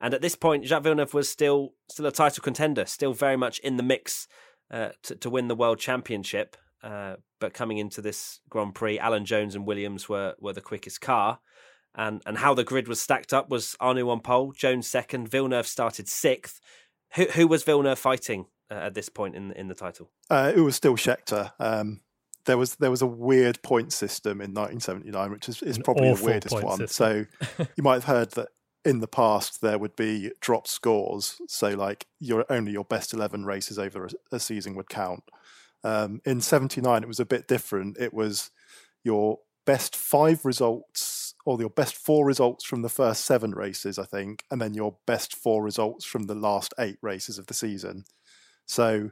And 0.04 0.14
at 0.14 0.22
this 0.22 0.36
point, 0.36 0.66
Jacques 0.66 0.84
Villeneuve 0.84 1.14
was 1.14 1.30
still 1.30 1.76
still 1.90 2.06
a 2.06 2.12
title 2.12 2.44
contender, 2.44 2.86
still 2.86 3.14
very 3.14 3.38
much 3.38 3.60
in 3.60 3.78
the 3.78 3.84
mix 3.84 4.28
uh, 4.70 4.90
to, 5.04 5.16
to 5.16 5.30
win 5.30 5.48
the 5.48 5.56
world 5.56 5.80
championship. 5.80 6.58
Uh, 6.84 7.16
but 7.40 7.54
coming 7.54 7.78
into 7.78 8.02
this 8.02 8.42
Grand 8.50 8.76
Prix, 8.76 9.00
Alan 9.00 9.24
Jones 9.24 9.56
and 9.56 9.66
Williams 9.66 10.10
were 10.10 10.36
were 10.40 10.52
the 10.52 10.62
quickest 10.62 11.00
car. 11.00 11.40
And 11.96 12.22
and 12.26 12.38
how 12.38 12.54
the 12.54 12.66
grid 12.66 12.90
was 12.90 13.00
stacked 13.00 13.34
up 13.34 13.50
was 13.50 13.78
Arnoux 13.80 14.10
on 14.10 14.20
pole, 14.20 14.52
Jones 14.52 14.88
second, 14.88 15.30
Villeneuve 15.30 15.68
started 15.68 16.10
sixth. 16.10 16.60
Who 17.16 17.24
who 17.26 17.48
was 17.48 17.64
Villeneuve 17.64 17.98
fighting 17.98 18.48
uh, 18.70 18.74
at 18.74 18.96
this 18.96 19.08
point 19.08 19.38
in 19.38 19.54
in 19.54 19.70
the 19.70 19.76
title? 19.76 20.12
Uh, 20.30 20.52
it 20.54 20.60
was 20.60 20.76
still 20.76 20.98
Scheckter. 20.98 21.54
Um, 21.60 22.02
there 22.44 22.58
was 22.58 22.76
there 22.76 22.92
was 22.92 23.02
a 23.02 23.08
weird 23.08 23.64
point 23.64 23.94
system 23.94 24.42
in 24.42 24.54
1979, 24.54 25.32
which 25.32 25.48
is, 25.48 25.62
is 25.62 25.78
probably 25.78 26.14
the 26.14 26.26
weirdest 26.26 26.62
one. 26.62 26.80
System. 26.80 26.88
So 26.88 27.66
you 27.78 27.84
might 27.84 27.94
have 27.94 28.04
heard 28.04 28.32
that 28.32 28.50
in 28.86 29.00
the 29.00 29.08
past 29.08 29.62
there 29.62 29.78
would 29.78 29.96
be 29.96 30.32
dropped 30.42 30.68
scores. 30.68 31.38
So 31.48 31.70
like 31.70 32.06
your 32.20 32.46
only 32.50 32.72
your 32.72 32.86
best 32.86 33.14
11 33.14 33.46
races 33.46 33.80
over 33.80 34.06
a, 34.06 34.36
a 34.36 34.40
season 34.40 34.76
would 34.76 34.90
count. 34.90 35.24
Um, 35.84 36.22
in 36.26 36.42
79 36.42 37.04
it 37.04 37.08
was 37.08 37.20
a 37.20 37.26
bit 37.26 37.48
different. 37.48 37.98
It 37.98 38.14
was 38.14 38.52
your 39.04 39.40
best 39.66 39.96
five 39.96 40.44
results 40.46 41.36
or 41.46 41.60
your 41.60 41.70
best 41.70 41.96
four 41.96 42.26
results 42.26 42.66
from 42.66 42.82
the 42.82 42.90
first 42.90 43.24
seven 43.26 43.52
races 43.52 43.98
i 43.98 44.04
think 44.04 44.44
and 44.52 44.62
then 44.62 44.74
your 44.74 44.98
best 45.06 45.36
four 45.36 45.64
results 45.64 46.06
from 46.06 46.24
the 46.24 46.36
last 46.36 46.74
eight 46.80 46.98
races 47.02 47.38
of 47.38 47.48
the 47.48 47.54
season. 47.54 48.04
So 48.66 49.12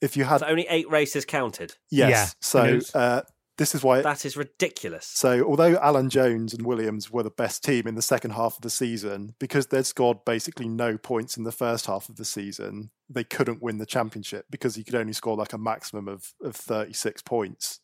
if 0.00 0.16
you 0.16 0.24
had 0.24 0.40
so 0.40 0.46
only 0.46 0.66
eight 0.68 0.90
races 0.90 1.24
counted? 1.24 1.74
Yes. 1.90 2.10
Yeah, 2.10 2.26
so 2.40 2.98
uh, 2.98 3.22
this 3.60 3.74
is 3.74 3.84
why 3.84 4.00
that 4.00 4.24
is 4.24 4.38
ridiculous. 4.38 5.04
So, 5.04 5.44
although 5.44 5.76
Alan 5.76 6.08
Jones 6.08 6.54
and 6.54 6.64
Williams 6.64 7.10
were 7.10 7.22
the 7.22 7.30
best 7.30 7.62
team 7.62 7.86
in 7.86 7.94
the 7.94 8.00
second 8.00 8.30
half 8.30 8.56
of 8.56 8.62
the 8.62 8.70
season, 8.70 9.34
because 9.38 9.66
they'd 9.66 9.84
scored 9.84 10.24
basically 10.24 10.66
no 10.66 10.96
points 10.96 11.36
in 11.36 11.44
the 11.44 11.52
first 11.52 11.84
half 11.84 12.08
of 12.08 12.16
the 12.16 12.24
season, 12.24 12.90
they 13.10 13.22
couldn't 13.22 13.62
win 13.62 13.76
the 13.76 13.84
championship 13.84 14.46
because 14.50 14.78
you 14.78 14.84
could 14.84 14.94
only 14.94 15.12
score 15.12 15.36
like 15.36 15.52
a 15.52 15.58
maximum 15.58 16.08
of, 16.08 16.32
of 16.42 16.56
36 16.56 17.20
points, 17.20 17.80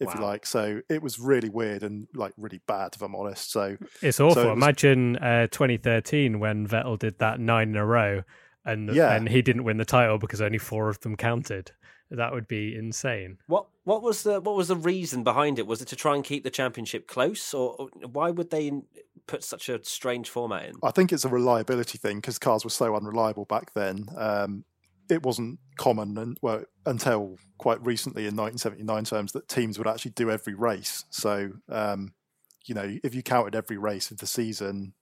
if 0.00 0.08
wow. 0.08 0.14
you 0.14 0.20
like. 0.20 0.44
So, 0.44 0.80
it 0.90 1.00
was 1.00 1.20
really 1.20 1.48
weird 1.48 1.84
and 1.84 2.08
like 2.12 2.32
really 2.36 2.60
bad, 2.66 2.96
if 2.96 3.00
I'm 3.00 3.14
honest. 3.14 3.52
So, 3.52 3.76
it's 4.02 4.18
awful. 4.18 4.34
So 4.34 4.48
it 4.48 4.54
was... 4.56 4.64
Imagine 4.64 5.16
uh, 5.18 5.46
2013 5.46 6.40
when 6.40 6.66
Vettel 6.66 6.98
did 6.98 7.20
that 7.20 7.38
nine 7.38 7.68
in 7.68 7.76
a 7.76 7.86
row 7.86 8.24
and, 8.64 8.92
yeah. 8.92 9.14
and 9.14 9.28
he 9.28 9.42
didn't 9.42 9.62
win 9.62 9.76
the 9.76 9.84
title 9.84 10.18
because 10.18 10.40
only 10.40 10.58
four 10.58 10.88
of 10.88 10.98
them 11.02 11.16
counted. 11.16 11.70
That 12.10 12.32
would 12.32 12.48
be 12.48 12.74
insane. 12.74 13.38
What 13.46 13.66
what 13.84 14.02
was 14.02 14.22
the 14.22 14.40
what 14.40 14.56
was 14.56 14.68
the 14.68 14.76
reason 14.76 15.24
behind 15.24 15.58
it? 15.58 15.66
Was 15.66 15.82
it 15.82 15.88
to 15.88 15.96
try 15.96 16.14
and 16.14 16.24
keep 16.24 16.42
the 16.42 16.50
championship 16.50 17.06
close, 17.06 17.52
or, 17.52 17.76
or 17.78 17.88
why 18.10 18.30
would 18.30 18.50
they 18.50 18.72
put 19.26 19.44
such 19.44 19.68
a 19.68 19.84
strange 19.84 20.30
format 20.30 20.66
in? 20.66 20.74
I 20.82 20.90
think 20.90 21.12
it's 21.12 21.24
a 21.24 21.28
reliability 21.28 21.98
thing 21.98 22.16
because 22.16 22.38
cars 22.38 22.64
were 22.64 22.70
so 22.70 22.96
unreliable 22.96 23.44
back 23.44 23.74
then. 23.74 24.06
Um, 24.16 24.64
it 25.10 25.22
wasn't 25.22 25.58
common 25.76 26.16
and 26.16 26.38
well 26.40 26.64
until 26.86 27.36
quite 27.58 27.84
recently 27.84 28.22
in 28.22 28.36
1979 28.36 29.04
terms 29.04 29.32
that 29.32 29.48
teams 29.48 29.78
would 29.78 29.86
actually 29.86 30.12
do 30.12 30.30
every 30.30 30.54
race. 30.54 31.04
So 31.10 31.52
um, 31.68 32.14
you 32.64 32.74
know, 32.74 32.98
if 33.04 33.14
you 33.14 33.22
counted 33.22 33.54
every 33.54 33.76
race 33.76 34.10
of 34.10 34.18
the 34.18 34.26
season, 34.26 34.94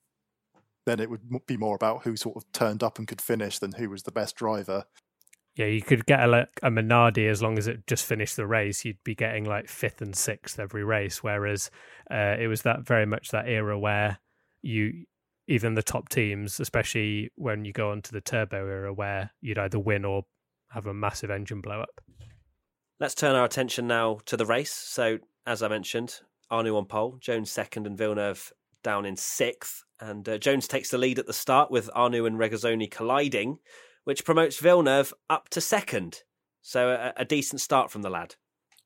then 0.87 0.99
it 0.99 1.09
would 1.09 1.23
be 1.47 1.57
more 1.57 1.77
about 1.77 2.03
who 2.03 2.17
sort 2.17 2.37
of 2.37 2.51
turned 2.53 2.83
up 2.83 2.99
and 2.99 3.07
could 3.07 3.21
finish 3.21 3.59
than 3.61 3.73
who 3.73 3.91
was 3.91 4.03
the 4.05 4.13
best 4.13 4.37
driver 4.37 4.85
yeah, 5.57 5.67
you 5.67 5.81
could 5.81 6.05
get 6.05 6.21
a, 6.21 6.49
a 6.63 6.71
Minardi 6.71 7.29
as 7.29 7.43
long 7.43 7.57
as 7.57 7.67
it 7.67 7.87
just 7.87 8.05
finished 8.05 8.37
the 8.37 8.47
race. 8.47 8.85
You'd 8.85 9.03
be 9.05 9.15
getting 9.15 9.45
like 9.45 9.69
fifth 9.69 10.03
and 10.03 10.15
sixth 10.15 10.59
every 10.59 10.85
race, 10.85 11.23
whereas 11.23 11.71
uh, 12.11 12.37
it 12.39 12.47
was 12.47 12.63
that 12.63 12.87
very 12.87 13.07
much 13.07 13.31
that 13.31 13.49
era 13.49 13.79
where 13.79 14.19
you 14.63 15.05
even 15.49 15.75
the 15.75 15.83
top 15.83 16.09
teams, 16.09 16.61
especially 16.61 17.31
when 17.37 17.65
you 17.65 17.73
go 17.73 17.91
on 17.91 18.03
to 18.03 18.13
the 18.13 18.21
turbo 18.21 18.67
era, 18.67 18.93
where 18.93 19.31
you'd 19.41 19.59
either 19.59 19.79
win 19.79 20.05
or 20.05 20.25
have 20.71 20.87
a 20.87 20.95
massive 20.95 21.31
engine 21.31 21.61
blow 21.61 21.81
up. 21.81 22.01
Let's 23.01 23.15
turn 23.15 23.37
our 23.37 23.45
attention 23.45 23.87
now 23.87 24.19
to 24.27 24.37
the 24.37 24.47
race. 24.47 24.73
So, 24.73 25.19
as 25.47 25.63
I 25.63 25.69
mentioned, 25.69 26.21
Arnoux 26.51 26.77
on 26.77 26.87
pole, 26.87 27.17
Jones 27.21 27.51
second, 27.51 27.87
and 27.87 27.97
Villeneuve 27.97 28.53
down 28.83 29.07
in 29.07 29.17
sixth. 29.17 29.85
And 30.01 30.29
uh, 30.29 30.37
Jones 30.37 30.69
takes 30.69 30.91
the 30.91 30.99
lead 30.99 31.19
at 31.19 31.27
the 31.27 31.33
start 31.33 31.71
with 31.71 31.89
Arnoux 31.95 32.27
and 32.27 32.39
Regazzoni 32.39 32.91
colliding 32.91 33.59
which 34.07 34.25
promotes 34.25 34.61
Villeneuve 34.61 35.13
up 35.29 35.49
to 35.49 35.61
second. 35.61 36.23
So 36.63 36.91
a, 36.91 37.13
a 37.17 37.25
decent 37.25 37.61
start 37.61 37.91
from 37.91 38.03
the 38.03 38.11
lad. 38.11 38.37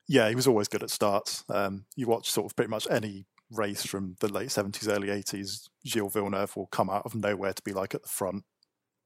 Yeah, 0.09 0.31
he 0.31 0.35
was 0.35 0.47
always 0.47 0.67
good 0.67 0.83
at 0.83 0.89
starts. 0.91 1.45
Um, 1.51 1.85
you 1.95 2.09
watch 2.09 2.31
sort 2.31 2.51
of 2.51 2.57
pretty 2.57 2.71
much 2.71 2.89
any 2.91 3.27
race 3.51 3.85
from 3.85 4.17
the 4.21 4.33
late 4.33 4.49
70s, 4.49 4.89
early 4.89 5.09
80s, 5.09 5.69
Gilles 5.87 6.09
Villeneuve 6.09 6.57
will 6.57 6.69
come 6.69 6.89
out 6.89 7.05
of 7.05 7.15
nowhere 7.15 7.53
to 7.53 7.63
be 7.63 7.73
like 7.73 7.95
at 7.95 8.03
the 8.03 8.09
front, 8.09 8.45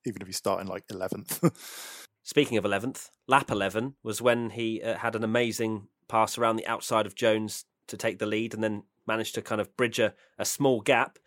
even 0.07 0.23
if 0.23 0.29
he's 0.29 0.37
starting 0.37 0.69
like 0.69 0.87
11th. 0.87 1.53
Speaking 2.23 2.59
of 2.59 2.65
11th, 2.65 3.11
lap 3.27 3.51
11 3.51 3.97
was 4.05 4.23
when 4.23 4.51
he 4.51 4.83
uh, 4.83 4.99
had 4.99 5.17
an 5.17 5.25
amazing 5.25 5.89
pass 6.09 6.39
around 6.39 6.57
the 6.57 6.67
outside 6.67 7.07
of 7.07 7.17
Jones 7.17 7.65
to 7.89 7.97
take 7.97 8.19
the 8.19 8.27
lead 8.27 8.55
and 8.55 8.63
then 8.63 8.85
managed 9.07 9.35
to 9.35 9.43
kind 9.43 9.61
of 9.61 9.77
bridge 9.77 9.99
a, 9.99 10.15
a 10.39 10.45
small 10.45 10.81
gap. 10.81 11.19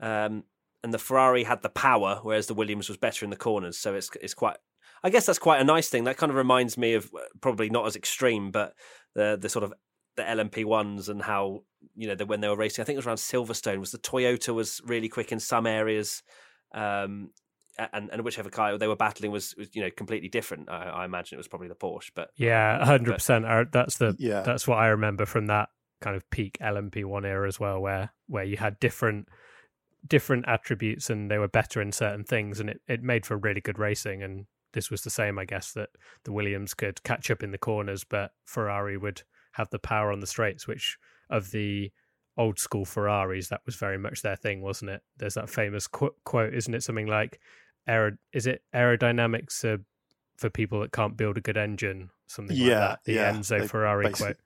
Um, 0.00 0.44
and 0.86 0.94
the 0.94 0.98
Ferrari 1.00 1.42
had 1.42 1.62
the 1.62 1.68
power, 1.68 2.20
whereas 2.22 2.46
the 2.46 2.54
Williams 2.54 2.86
was 2.86 2.96
better 2.96 3.24
in 3.24 3.30
the 3.30 3.36
corners. 3.36 3.76
So 3.76 3.96
it's 3.96 4.08
it's 4.22 4.34
quite. 4.34 4.56
I 5.02 5.10
guess 5.10 5.26
that's 5.26 5.40
quite 5.40 5.60
a 5.60 5.64
nice 5.64 5.88
thing. 5.88 6.04
That 6.04 6.16
kind 6.16 6.30
of 6.30 6.36
reminds 6.36 6.78
me 6.78 6.94
of 6.94 7.06
uh, 7.12 7.18
probably 7.40 7.68
not 7.70 7.88
as 7.88 7.96
extreme, 7.96 8.52
but 8.52 8.72
the 9.16 9.36
the 9.40 9.48
sort 9.48 9.64
of 9.64 9.74
the 10.16 10.22
LMP 10.22 10.64
ones 10.64 11.08
and 11.08 11.20
how 11.20 11.64
you 11.96 12.06
know 12.06 12.14
the, 12.14 12.24
when 12.24 12.40
they 12.40 12.46
were 12.48 12.56
racing. 12.56 12.82
I 12.82 12.86
think 12.86 12.94
it 12.94 12.98
was 12.98 13.06
around 13.08 13.16
Silverstone. 13.16 13.80
Was 13.80 13.90
the 13.90 13.98
Toyota 13.98 14.54
was 14.54 14.80
really 14.84 15.08
quick 15.08 15.32
in 15.32 15.40
some 15.40 15.66
areas, 15.66 16.22
um, 16.72 17.30
and 17.92 18.08
and 18.12 18.22
whichever 18.22 18.48
car 18.48 18.78
they 18.78 18.86
were 18.86 18.94
battling 18.94 19.32
was, 19.32 19.56
was 19.58 19.74
you 19.74 19.82
know 19.82 19.90
completely 19.90 20.28
different. 20.28 20.70
I, 20.70 20.84
I, 20.84 21.04
imagine 21.04 21.34
it 21.34 21.38
was 21.38 21.48
probably 21.48 21.68
the 21.68 21.74
Porsche, 21.74 22.12
but 22.14 22.30
yeah, 22.36 22.84
hundred 22.84 23.14
percent. 23.14 23.44
That's 23.72 23.98
the 23.98 24.14
yeah. 24.20 24.42
that's 24.42 24.68
what 24.68 24.78
I 24.78 24.86
remember 24.86 25.26
from 25.26 25.46
that 25.46 25.68
kind 26.00 26.14
of 26.14 26.30
peak 26.30 26.58
LMP 26.62 27.04
one 27.04 27.24
era 27.24 27.48
as 27.48 27.58
well, 27.58 27.80
where 27.80 28.12
where 28.28 28.44
you 28.44 28.56
had 28.56 28.78
different 28.78 29.28
different 30.06 30.44
attributes 30.46 31.10
and 31.10 31.30
they 31.30 31.38
were 31.38 31.48
better 31.48 31.80
in 31.80 31.92
certain 31.92 32.24
things 32.24 32.60
and 32.60 32.70
it, 32.70 32.80
it 32.86 33.02
made 33.02 33.26
for 33.26 33.36
really 33.36 33.60
good 33.60 33.78
racing 33.78 34.22
and 34.22 34.46
this 34.72 34.90
was 34.90 35.02
the 35.02 35.10
same 35.10 35.38
i 35.38 35.44
guess 35.44 35.72
that 35.72 35.88
the 36.24 36.32
williams 36.32 36.74
could 36.74 37.02
catch 37.02 37.30
up 37.30 37.42
in 37.42 37.50
the 37.50 37.58
corners 37.58 38.04
but 38.04 38.32
ferrari 38.44 38.96
would 38.96 39.22
have 39.52 39.70
the 39.70 39.78
power 39.78 40.12
on 40.12 40.20
the 40.20 40.26
straights 40.26 40.68
which 40.68 40.98
of 41.30 41.50
the 41.50 41.90
old 42.36 42.58
school 42.58 42.84
ferraris 42.84 43.48
that 43.48 43.62
was 43.64 43.76
very 43.76 43.98
much 43.98 44.22
their 44.22 44.36
thing 44.36 44.60
wasn't 44.60 44.90
it? 44.90 45.02
There's 45.16 45.34
that 45.34 45.48
famous 45.48 45.86
qu- 45.86 46.14
quote 46.24 46.54
isn't 46.54 46.74
it? 46.74 46.82
Something 46.82 47.06
like 47.06 47.40
aer- 47.88 48.18
is 48.32 48.46
it 48.46 48.62
aerodynamics 48.74 49.64
uh, 49.64 49.78
for 50.36 50.50
people 50.50 50.80
that 50.80 50.92
can't 50.92 51.16
build 51.16 51.38
a 51.38 51.40
good 51.40 51.56
engine? 51.56 52.10
Something 52.26 52.56
yeah, 52.56 52.64
like 52.64 52.88
that 52.88 53.04
the 53.04 53.14
yeah, 53.14 53.32
enzo 53.32 53.68
ferrari 53.68 54.10
quote 54.10 54.36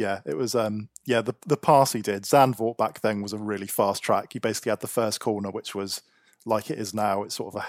yeah, 0.00 0.20
it 0.24 0.34
was. 0.34 0.54
Um, 0.54 0.88
yeah, 1.04 1.20
the 1.20 1.34
the 1.46 1.58
pass 1.58 1.92
he 1.92 2.00
did. 2.00 2.22
Zandvoort 2.22 2.78
back 2.78 3.02
then 3.02 3.20
was 3.20 3.34
a 3.34 3.38
really 3.38 3.66
fast 3.66 4.02
track. 4.02 4.32
He 4.32 4.38
basically 4.38 4.70
had 4.70 4.80
the 4.80 4.86
first 4.86 5.20
corner, 5.20 5.50
which 5.50 5.74
was 5.74 6.00
like 6.46 6.70
it 6.70 6.78
is 6.78 6.94
now. 6.94 7.22
It's 7.22 7.34
sort 7.34 7.54
of 7.54 7.62
a, 7.62 7.66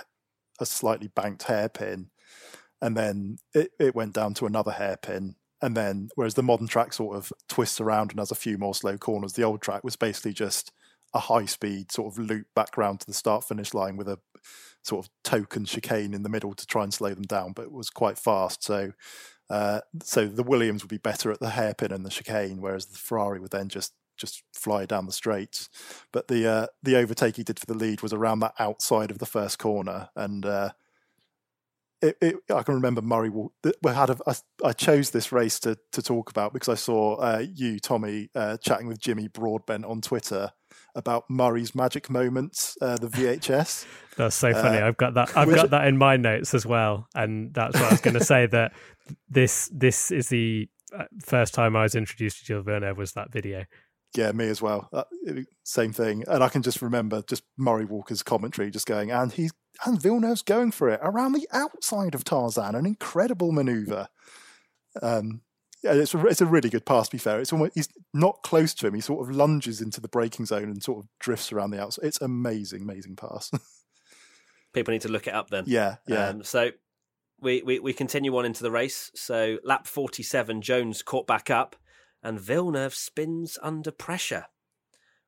a 0.62 0.66
slightly 0.66 1.10
banked 1.10 1.44
hairpin, 1.44 2.10
and 2.82 2.96
then 2.96 3.38
it, 3.54 3.72
it 3.78 3.96
went 3.96 4.14
down 4.14 4.34
to 4.36 4.46
another 4.46 4.72
hairpin, 4.72 5.36
and 5.62 5.76
then 5.76 6.08
whereas 6.16 6.36
the 6.36 6.42
modern 6.42 6.68
track 6.68 6.94
sort 6.94 7.18
of 7.18 7.34
twists 7.50 7.82
around 7.82 8.12
and 8.12 8.20
has 8.22 8.32
a 8.32 8.36
few 8.36 8.58
more 8.58 8.74
slow 8.74 8.98
corners, 8.98 9.34
the 9.34 9.44
old 9.44 9.62
track 9.62 9.84
was 9.84 9.98
basically 9.98 10.32
just 10.32 10.72
a 11.14 11.20
high 11.20 11.46
speed 11.46 11.92
sort 11.92 12.14
of 12.14 12.18
loop 12.18 12.48
back 12.56 12.78
round 12.78 13.02
to 13.02 13.08
the 13.08 13.14
start 13.14 13.44
finish 13.44 13.74
line 13.74 13.98
with 13.98 14.08
a 14.08 14.18
sort 14.84 15.06
of 15.06 15.12
token 15.24 15.66
chicane 15.66 16.14
in 16.14 16.24
the 16.24 16.30
middle 16.30 16.54
to 16.54 16.66
try 16.66 16.84
and 16.84 16.94
slow 16.94 17.14
them 17.14 17.24
down, 17.24 17.54
but 17.54 17.64
it 17.64 17.72
was 17.72 17.90
quite 17.90 18.18
fast. 18.18 18.64
So 18.64 18.94
uh, 19.52 19.82
so 20.02 20.28
the 20.28 20.44
Williams 20.44 20.82
would 20.82 20.90
be 20.90 20.98
better 20.98 21.30
at 21.30 21.42
the 21.42 21.50
hairpin 21.50 21.92
and 21.92 22.06
the 22.06 22.10
chicane, 22.10 22.62
whereas 22.62 22.86
the 22.86 22.98
Ferrari 22.98 23.40
would 23.40 23.52
then 23.52 23.68
just 23.68 23.94
just 24.18 24.44
fly 24.54 24.86
down 24.86 25.08
the 25.08 25.12
straights. 25.12 25.68
But 26.14 26.30
the 26.30 26.48
uh, 26.48 26.68
the 26.82 26.96
overtake 26.96 27.36
he 27.36 27.44
did 27.44 27.60
for 27.60 27.66
the 27.66 27.78
lead 27.78 28.02
was 28.02 28.14
around 28.14 28.40
that 28.40 28.54
outside 28.60 29.12
of 29.12 29.18
the 29.18 29.26
first 29.26 29.60
corner, 29.60 30.10
and 30.16 30.46
uh, 30.46 30.72
it, 32.02 32.18
it, 32.22 32.36
I 32.50 32.64
can 32.64 32.76
remember 32.76 33.02
Murray. 33.02 33.30
We 33.30 33.92
had 33.92 34.12
a, 34.12 34.18
I, 34.26 34.36
I 34.64 34.74
chose 34.74 35.10
this 35.10 35.34
race 35.34 35.60
to 35.62 35.78
to 35.92 36.02
talk 36.02 36.30
about 36.30 36.54
because 36.54 36.70
I 36.70 36.76
saw 36.76 37.16
uh, 37.16 37.44
you, 37.54 37.80
Tommy, 37.80 38.30
uh, 38.34 38.56
chatting 38.56 38.88
with 38.88 39.00
Jimmy 39.00 39.28
Broadbent 39.28 39.84
on 39.84 40.00
Twitter 40.00 40.52
about 40.96 41.30
Murray's 41.30 41.76
magic 41.76 42.10
moments, 42.10 42.78
uh, 42.82 42.98
the 42.98 43.08
VHS. 43.08 43.86
that's 44.18 44.36
so 44.36 44.54
funny. 44.54 44.78
I've 44.78 44.98
got 44.98 45.14
that. 45.16 45.36
I've 45.36 45.54
got 45.54 45.70
that 45.72 45.88
in 45.88 45.98
my 45.98 46.18
notes 46.18 46.54
as 46.54 46.66
well, 46.66 47.08
and 47.16 47.54
that's 47.54 47.76
what 47.76 47.86
I 47.86 47.92
was 47.92 48.02
going 48.02 48.16
to 48.16 48.24
say. 48.24 48.46
That 48.48 48.74
this 49.30 49.70
this 49.74 50.12
is 50.12 50.30
the 50.30 50.70
uh, 50.98 51.06
first 51.24 51.54
time 51.54 51.76
I 51.76 51.84
was 51.84 51.96
introduced 51.96 52.40
to 52.40 52.46
Gilles 52.46 52.64
Villeneuve 52.64 52.98
was 52.98 53.14
that 53.14 53.32
video. 53.32 53.66
Yeah, 54.16 54.34
me 54.34 54.48
as 54.48 54.62
well. 54.62 54.90
Uh, 54.92 55.04
same 55.64 55.94
thing. 55.94 56.26
And 56.28 56.44
I 56.44 56.50
can 56.50 56.62
just 56.62 56.82
remember 56.82 57.24
just 57.28 57.44
Murray 57.58 57.86
Walker's 57.86 58.24
commentary 58.24 58.70
just 58.70 58.86
going, 58.86 59.12
and 59.12 59.32
he's 59.32 59.52
and 59.86 60.02
Villeneuve's 60.02 60.42
going 60.42 60.72
for 60.72 60.90
it 60.90 61.00
around 61.02 61.32
the 61.34 61.48
outside 61.52 62.14
of 62.14 62.24
Tarzan, 62.24 62.76
an 62.76 62.86
incredible 62.86 63.52
maneuver. 63.52 64.10
Um, 65.02 65.42
yeah, 65.84 65.94
it's 65.94 66.14
a, 66.14 66.26
it's 66.28 66.42
a 66.42 66.46
really 66.46 66.70
good 66.70 66.86
pass. 66.86 67.08
To 67.08 67.16
be 67.16 67.18
fair, 67.18 67.40
it's 67.40 67.52
almost 67.52 67.74
he's 67.74 67.90
not 68.14 68.44
close 68.44 68.74
to 68.76 68.88
him. 68.88 68.94
He 68.94 69.02
sort 69.02 69.28
of 69.28 69.36
lunges 69.36 69.82
into 69.82 70.00
the 70.00 70.08
braking 70.08 70.46
zone 70.46 70.64
and 70.64 70.84
sort 70.84 71.04
of 71.04 71.10
drifts 71.20 71.52
around 71.52 71.72
the 71.72 71.82
outside. 71.82 72.06
It's 72.06 72.22
amazing, 72.22 72.84
amazing 72.84 73.16
pass. 73.16 73.52
People 74.74 74.94
need 74.94 75.02
to 75.02 75.12
look 75.12 75.28
it 75.28 75.34
up 75.34 75.50
then. 75.50 75.66
Yeah, 75.68 75.96
yeah. 76.08 76.30
Um, 76.30 76.44
so 76.44 76.72
we, 77.42 77.62
we, 77.64 77.80
we 77.80 77.94
continue 77.94 78.36
on 78.38 78.46
into 78.46 78.64
the 78.64 78.72
race. 78.72 79.12
So 79.16 79.58
lap 79.64 79.88
47, 79.88 80.62
Jones 80.62 81.02
caught 81.02 81.28
back 81.28 81.50
up 81.50 81.76
and 82.24 82.40
Villeneuve 82.40 82.94
spins 82.94 83.58
under 83.62 83.92
pressure. 83.92 84.46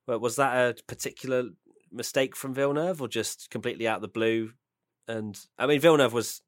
Well, 0.08 0.20
was 0.20 0.36
that 0.36 0.56
a 0.56 0.84
particular 0.84 1.46
mistake 1.92 2.36
from 2.36 2.54
Villeneuve 2.54 3.02
or 3.02 3.08
just 3.08 3.50
completely 3.50 3.88
out 3.88 3.98
of 3.98 4.02
the 4.04 4.08
blue? 4.08 4.52
And 5.08 5.38
I 5.58 5.66
mean, 5.66 5.80
Villeneuve 5.80 6.14
was, 6.14 6.42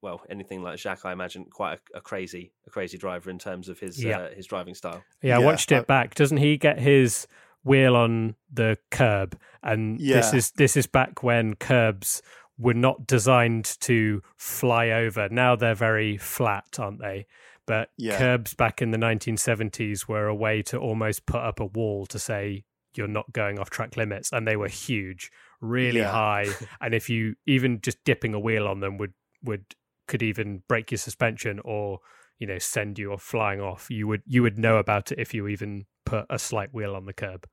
well, 0.00 0.22
anything 0.30 0.62
like 0.62 0.78
Jacques, 0.78 1.04
I 1.04 1.12
imagine, 1.12 1.46
quite 1.46 1.80
a, 1.94 1.98
a 1.98 2.00
crazy, 2.00 2.52
a 2.66 2.70
crazy 2.70 2.98
driver 2.98 3.30
in 3.30 3.38
terms 3.38 3.68
of 3.68 3.78
his 3.78 4.02
yeah. 4.02 4.18
uh, 4.18 4.30
his 4.34 4.46
driving 4.46 4.74
style. 4.74 5.02
Yeah, 5.22 5.36
I 5.36 5.38
watched 5.40 5.72
it 5.72 5.86
back. 5.86 6.14
Doesn't 6.14 6.36
he 6.36 6.56
get 6.56 6.78
his 6.78 7.26
wheel 7.64 7.96
on 7.96 8.36
the 8.52 8.78
curb? 8.90 9.38
And 9.62 10.00
yeah. 10.00 10.16
this 10.16 10.32
is 10.32 10.50
this 10.52 10.76
is 10.76 10.86
back 10.86 11.22
when 11.22 11.54
curbs 11.54 12.22
were 12.58 12.74
not 12.74 13.06
designed 13.06 13.76
to 13.80 14.22
fly 14.36 14.90
over. 14.90 15.28
Now 15.28 15.56
they're 15.56 15.74
very 15.74 16.16
flat, 16.16 16.78
aren't 16.78 17.00
they? 17.00 17.26
But 17.66 17.90
yeah. 17.96 18.18
curbs 18.18 18.54
back 18.54 18.80
in 18.80 18.92
the 18.92 18.98
1970s 18.98 20.08
were 20.08 20.26
a 20.26 20.34
way 20.34 20.62
to 20.62 20.78
almost 20.78 21.26
put 21.26 21.40
up 21.40 21.60
a 21.60 21.66
wall 21.66 22.06
to 22.06 22.18
say 22.18 22.64
you're 22.94 23.06
not 23.06 23.30
going 23.32 23.58
off 23.58 23.70
track 23.70 23.96
limits, 23.96 24.32
and 24.32 24.46
they 24.46 24.56
were 24.56 24.68
huge, 24.68 25.30
really 25.60 26.00
yeah. 26.00 26.10
high. 26.10 26.46
and 26.80 26.94
if 26.94 27.10
you 27.10 27.34
even 27.46 27.80
just 27.80 28.02
dipping 28.04 28.34
a 28.34 28.40
wheel 28.40 28.66
on 28.66 28.80
them 28.80 28.96
would 28.98 29.12
would 29.42 29.64
could 30.08 30.22
even 30.22 30.62
break 30.68 30.90
your 30.90 30.98
suspension 30.98 31.60
or 31.64 32.00
you 32.38 32.46
know 32.46 32.58
send 32.58 32.98
you 32.98 33.12
or 33.12 33.18
flying 33.18 33.60
off. 33.60 33.86
You 33.90 34.08
would 34.08 34.22
you 34.26 34.42
would 34.42 34.58
know 34.58 34.78
about 34.78 35.12
it 35.12 35.18
if 35.18 35.32
you 35.32 35.46
even 35.46 35.86
put 36.04 36.26
a 36.28 36.38
slight 36.38 36.74
wheel 36.74 36.96
on 36.96 37.04
the 37.04 37.12
curb. 37.12 37.46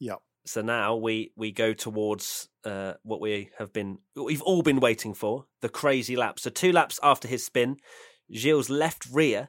Yep. 0.00 0.18
So 0.46 0.60
now 0.60 0.96
we 0.96 1.32
we 1.36 1.52
go 1.52 1.72
towards 1.72 2.48
uh, 2.64 2.94
what 3.02 3.20
we 3.20 3.50
have 3.58 3.72
been 3.72 3.98
we've 4.14 4.42
all 4.42 4.62
been 4.62 4.80
waiting 4.80 5.14
for 5.14 5.46
the 5.62 5.70
crazy 5.70 6.16
lap. 6.16 6.38
So 6.38 6.50
two 6.50 6.72
laps 6.72 7.00
after 7.02 7.28
his 7.28 7.44
spin, 7.44 7.76
Gilles' 8.34 8.68
left 8.68 9.06
rear 9.10 9.48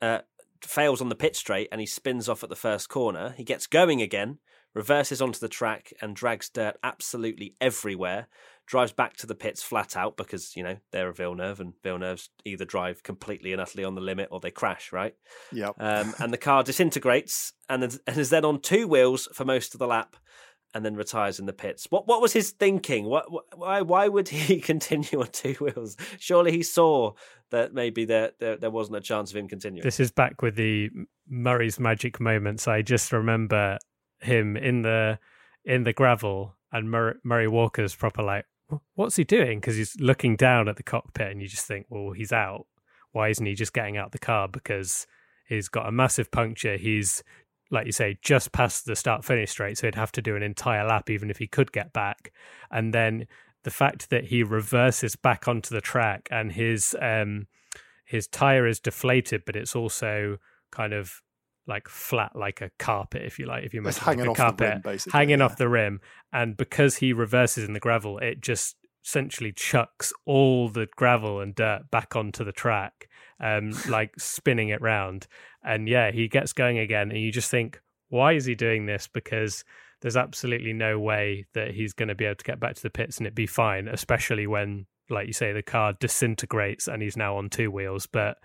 uh, 0.00 0.20
fails 0.62 1.00
on 1.00 1.08
the 1.08 1.14
pit 1.14 1.36
straight 1.36 1.68
and 1.70 1.80
he 1.80 1.86
spins 1.86 2.28
off 2.28 2.42
at 2.42 2.48
the 2.48 2.56
first 2.56 2.88
corner. 2.88 3.34
He 3.36 3.44
gets 3.44 3.66
going 3.66 4.00
again, 4.00 4.38
reverses 4.74 5.20
onto 5.20 5.38
the 5.38 5.48
track 5.48 5.92
and 6.00 6.16
drags 6.16 6.48
dirt 6.48 6.76
absolutely 6.82 7.54
everywhere. 7.60 8.28
Drives 8.70 8.92
back 8.92 9.16
to 9.16 9.26
the 9.26 9.34
pits 9.34 9.64
flat 9.64 9.96
out 9.96 10.16
because 10.16 10.54
you 10.54 10.62
know 10.62 10.76
they're 10.92 11.08
a 11.08 11.12
Villeneuve 11.12 11.58
and 11.58 11.72
Villeneuve's 11.82 12.30
either 12.44 12.64
drive 12.64 13.02
completely 13.02 13.50
and 13.50 13.60
utterly 13.60 13.82
on 13.82 13.96
the 13.96 14.00
limit 14.00 14.28
or 14.30 14.38
they 14.38 14.52
crash, 14.52 14.92
right? 14.92 15.16
Yep. 15.50 15.74
Um, 15.80 16.14
and 16.20 16.32
the 16.32 16.38
car 16.38 16.62
disintegrates 16.62 17.52
and 17.68 17.82
is, 17.82 18.00
and 18.06 18.16
is 18.16 18.30
then 18.30 18.44
on 18.44 18.60
two 18.60 18.86
wheels 18.86 19.28
for 19.34 19.44
most 19.44 19.74
of 19.74 19.80
the 19.80 19.88
lap 19.88 20.14
and 20.72 20.84
then 20.84 20.94
retires 20.94 21.40
in 21.40 21.46
the 21.46 21.52
pits. 21.52 21.88
What 21.90 22.06
what 22.06 22.22
was 22.22 22.32
his 22.32 22.52
thinking? 22.52 23.06
What, 23.06 23.26
why 23.56 23.82
why 23.82 24.06
would 24.06 24.28
he 24.28 24.60
continue 24.60 25.20
on 25.20 25.32
two 25.32 25.54
wheels? 25.54 25.96
Surely 26.20 26.52
he 26.52 26.62
saw 26.62 27.14
that 27.50 27.74
maybe 27.74 28.04
there, 28.04 28.30
there 28.38 28.56
there 28.56 28.70
wasn't 28.70 28.98
a 28.98 29.00
chance 29.00 29.32
of 29.32 29.36
him 29.36 29.48
continuing. 29.48 29.82
This 29.82 29.98
is 29.98 30.12
back 30.12 30.42
with 30.42 30.54
the 30.54 30.90
Murray's 31.28 31.80
magic 31.80 32.20
moments. 32.20 32.68
I 32.68 32.82
just 32.82 33.12
remember 33.12 33.78
him 34.20 34.56
in 34.56 34.82
the 34.82 35.18
in 35.64 35.82
the 35.82 35.92
gravel 35.92 36.54
and 36.72 36.90
Murray, 36.90 37.14
Murray 37.24 37.48
Walker's 37.48 37.94
proper 37.94 38.22
like, 38.22 38.44
what's 38.94 39.16
he 39.16 39.24
doing? 39.24 39.60
Because 39.60 39.76
he's 39.76 39.96
looking 40.00 40.36
down 40.36 40.68
at 40.68 40.76
the 40.76 40.82
cockpit 40.82 41.30
and 41.30 41.40
you 41.40 41.48
just 41.48 41.66
think, 41.66 41.86
well, 41.88 42.12
he's 42.12 42.32
out. 42.32 42.66
Why 43.12 43.28
isn't 43.28 43.44
he 43.44 43.54
just 43.54 43.72
getting 43.72 43.96
out 43.96 44.12
the 44.12 44.18
car? 44.18 44.48
Because 44.48 45.06
he's 45.48 45.68
got 45.68 45.88
a 45.88 45.92
massive 45.92 46.30
puncture. 46.30 46.76
He's 46.76 47.22
like 47.70 47.86
you 47.86 47.92
say, 47.92 48.18
just 48.20 48.52
past 48.52 48.84
the 48.84 48.96
start 48.96 49.24
finish 49.24 49.50
straight, 49.50 49.78
so 49.78 49.86
he'd 49.86 49.94
have 49.94 50.12
to 50.12 50.22
do 50.22 50.36
an 50.36 50.42
entire 50.42 50.84
lap 50.84 51.08
even 51.08 51.30
if 51.30 51.38
he 51.38 51.46
could 51.46 51.72
get 51.72 51.92
back. 51.92 52.32
And 52.70 52.92
then 52.92 53.26
the 53.62 53.70
fact 53.70 54.10
that 54.10 54.24
he 54.24 54.42
reverses 54.42 55.16
back 55.16 55.46
onto 55.46 55.74
the 55.74 55.80
track 55.80 56.28
and 56.30 56.52
his 56.52 56.96
um 57.00 57.46
his 58.04 58.26
tire 58.26 58.66
is 58.66 58.80
deflated, 58.80 59.42
but 59.46 59.54
it's 59.54 59.76
also 59.76 60.38
kind 60.72 60.92
of 60.92 61.22
like 61.66 61.88
flat 61.88 62.34
like 62.34 62.60
a 62.60 62.70
carpet, 62.78 63.22
if 63.24 63.38
you 63.38 63.46
like, 63.46 63.64
if 63.64 63.74
you 63.74 63.80
imagine 63.80 64.02
hanging 64.02 64.20
like 64.20 64.28
a 64.28 64.30
off 64.30 64.36
carpet 64.36 64.58
the 64.58 64.64
rim, 64.66 64.80
basically. 64.82 65.18
hanging 65.18 65.38
yeah. 65.38 65.44
off 65.44 65.56
the 65.56 65.68
rim. 65.68 66.00
And 66.32 66.56
because 66.56 66.96
he 66.96 67.12
reverses 67.12 67.64
in 67.64 67.72
the 67.72 67.80
gravel, 67.80 68.18
it 68.18 68.40
just 68.40 68.76
essentially 69.04 69.52
chucks 69.52 70.12
all 70.26 70.68
the 70.68 70.88
gravel 70.96 71.40
and 71.40 71.54
dirt 71.54 71.90
back 71.90 72.16
onto 72.16 72.44
the 72.44 72.52
track, 72.52 73.08
um, 73.40 73.72
like 73.88 74.18
spinning 74.18 74.68
it 74.68 74.80
round. 74.80 75.26
And 75.62 75.88
yeah, 75.88 76.10
he 76.10 76.28
gets 76.28 76.52
going 76.52 76.78
again, 76.78 77.10
and 77.10 77.20
you 77.20 77.32
just 77.32 77.50
think, 77.50 77.80
why 78.08 78.32
is 78.32 78.44
he 78.44 78.54
doing 78.54 78.86
this? 78.86 79.06
Because 79.06 79.64
there's 80.00 80.16
absolutely 80.16 80.72
no 80.72 80.98
way 80.98 81.46
that 81.54 81.72
he's 81.72 81.92
going 81.92 82.08
to 82.08 82.14
be 82.14 82.24
able 82.24 82.36
to 82.36 82.44
get 82.44 82.58
back 82.58 82.74
to 82.74 82.82
the 82.82 82.90
pits 82.90 83.18
and 83.18 83.26
it 83.26 83.34
be 83.34 83.46
fine, 83.46 83.86
especially 83.86 84.46
when, 84.46 84.86
like 85.10 85.26
you 85.26 85.32
say, 85.32 85.52
the 85.52 85.62
car 85.62 85.92
disintegrates 86.00 86.88
and 86.88 87.02
he's 87.02 87.16
now 87.16 87.36
on 87.36 87.50
two 87.50 87.70
wheels. 87.70 88.06
But 88.06 88.38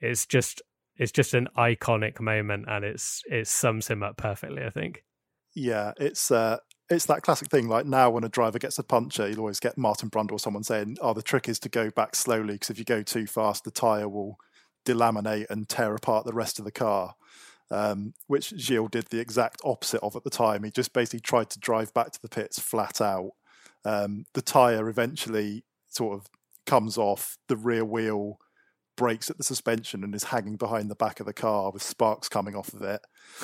it's 0.00 0.26
just 0.26 0.62
it's 0.98 1.12
just 1.12 1.34
an 1.34 1.48
iconic 1.56 2.20
moment, 2.20 2.66
and 2.68 2.84
it's 2.84 3.22
it 3.30 3.46
sums 3.48 3.88
him 3.88 4.02
up 4.02 4.16
perfectly. 4.16 4.64
I 4.64 4.70
think. 4.70 5.04
Yeah, 5.54 5.92
it's 5.98 6.30
uh, 6.30 6.58
it's 6.88 7.06
that 7.06 7.22
classic 7.22 7.48
thing. 7.48 7.68
Like 7.68 7.86
now, 7.86 8.10
when 8.10 8.24
a 8.24 8.28
driver 8.28 8.58
gets 8.58 8.78
a 8.78 8.84
puncture, 8.84 9.28
you'll 9.28 9.40
always 9.40 9.60
get 9.60 9.78
Martin 9.78 10.10
Brundle 10.10 10.32
or 10.32 10.38
someone 10.38 10.64
saying, 10.64 10.98
"Oh, 11.00 11.12
the 11.12 11.22
trick 11.22 11.48
is 11.48 11.58
to 11.60 11.68
go 11.68 11.90
back 11.90 12.14
slowly 12.14 12.54
because 12.54 12.70
if 12.70 12.78
you 12.78 12.84
go 12.84 13.02
too 13.02 13.26
fast, 13.26 13.64
the 13.64 13.70
tire 13.70 14.08
will 14.08 14.38
delaminate 14.84 15.46
and 15.50 15.68
tear 15.68 15.94
apart 15.94 16.24
the 16.24 16.32
rest 16.32 16.58
of 16.58 16.64
the 16.64 16.72
car." 16.72 17.14
Um, 17.68 18.14
which 18.28 18.54
Gilles 18.56 18.88
did 18.88 19.06
the 19.06 19.18
exact 19.18 19.60
opposite 19.64 20.00
of 20.00 20.14
at 20.14 20.22
the 20.22 20.30
time. 20.30 20.62
He 20.62 20.70
just 20.70 20.92
basically 20.92 21.20
tried 21.20 21.50
to 21.50 21.58
drive 21.58 21.92
back 21.92 22.12
to 22.12 22.22
the 22.22 22.28
pits 22.28 22.60
flat 22.60 23.00
out. 23.00 23.32
Um, 23.84 24.26
the 24.34 24.42
tire 24.42 24.88
eventually 24.88 25.64
sort 25.88 26.14
of 26.14 26.26
comes 26.64 26.96
off. 26.96 27.38
The 27.48 27.56
rear 27.56 27.84
wheel 27.84 28.38
breaks 28.96 29.30
at 29.30 29.36
the 29.36 29.44
suspension 29.44 30.02
and 30.02 30.14
is 30.14 30.24
hanging 30.24 30.56
behind 30.56 30.90
the 30.90 30.94
back 30.94 31.20
of 31.20 31.26
the 31.26 31.32
car 31.32 31.70
with 31.70 31.82
sparks 31.82 32.28
coming 32.28 32.54
off 32.56 32.72
of 32.72 32.82
it. 32.82 33.00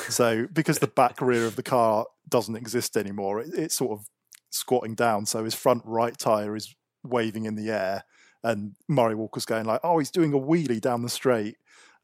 So 0.08 0.46
because 0.52 0.78
the 0.78 0.86
back 0.86 1.20
rear 1.20 1.46
of 1.46 1.56
the 1.56 1.62
car 1.62 2.06
doesn't 2.28 2.56
exist 2.56 2.96
anymore, 2.96 3.40
it, 3.40 3.50
it's 3.54 3.76
sort 3.76 3.98
of 3.98 4.06
squatting 4.50 4.94
down. 4.94 5.26
So 5.26 5.44
his 5.44 5.54
front 5.54 5.82
right 5.84 6.16
tire 6.16 6.56
is 6.56 6.74
waving 7.04 7.44
in 7.44 7.54
the 7.54 7.70
air, 7.70 8.04
and 8.42 8.74
Murray 8.88 9.14
Walker's 9.14 9.44
going 9.44 9.66
like, 9.66 9.80
"Oh, 9.84 9.98
he's 9.98 10.10
doing 10.10 10.32
a 10.32 10.38
wheelie 10.38 10.80
down 10.80 11.02
the 11.02 11.08
straight," 11.08 11.56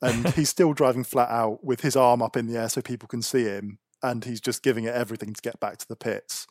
and 0.03 0.29
he's 0.35 0.49
still 0.49 0.73
driving 0.73 1.05
flat 1.05 1.31
out 1.31 1.65
with 1.65 1.81
his 1.81 1.97
arm 1.97 2.23
up 2.23 2.37
in 2.37 2.47
the 2.47 2.59
air 2.59 2.69
so 2.69 2.81
people 2.83 3.09
can 3.09 3.23
see 3.23 3.45
him, 3.45 3.79
and 4.03 4.25
he's 4.25 4.41
just 4.41 4.63
giving 4.63 4.85
it 4.85 4.95
everything 4.95 5.33
to 5.33 5.43
get 5.43 5.61
back 5.61 5.79
to 5.79 5.89
the 5.89 5.97
pits. 5.97 6.47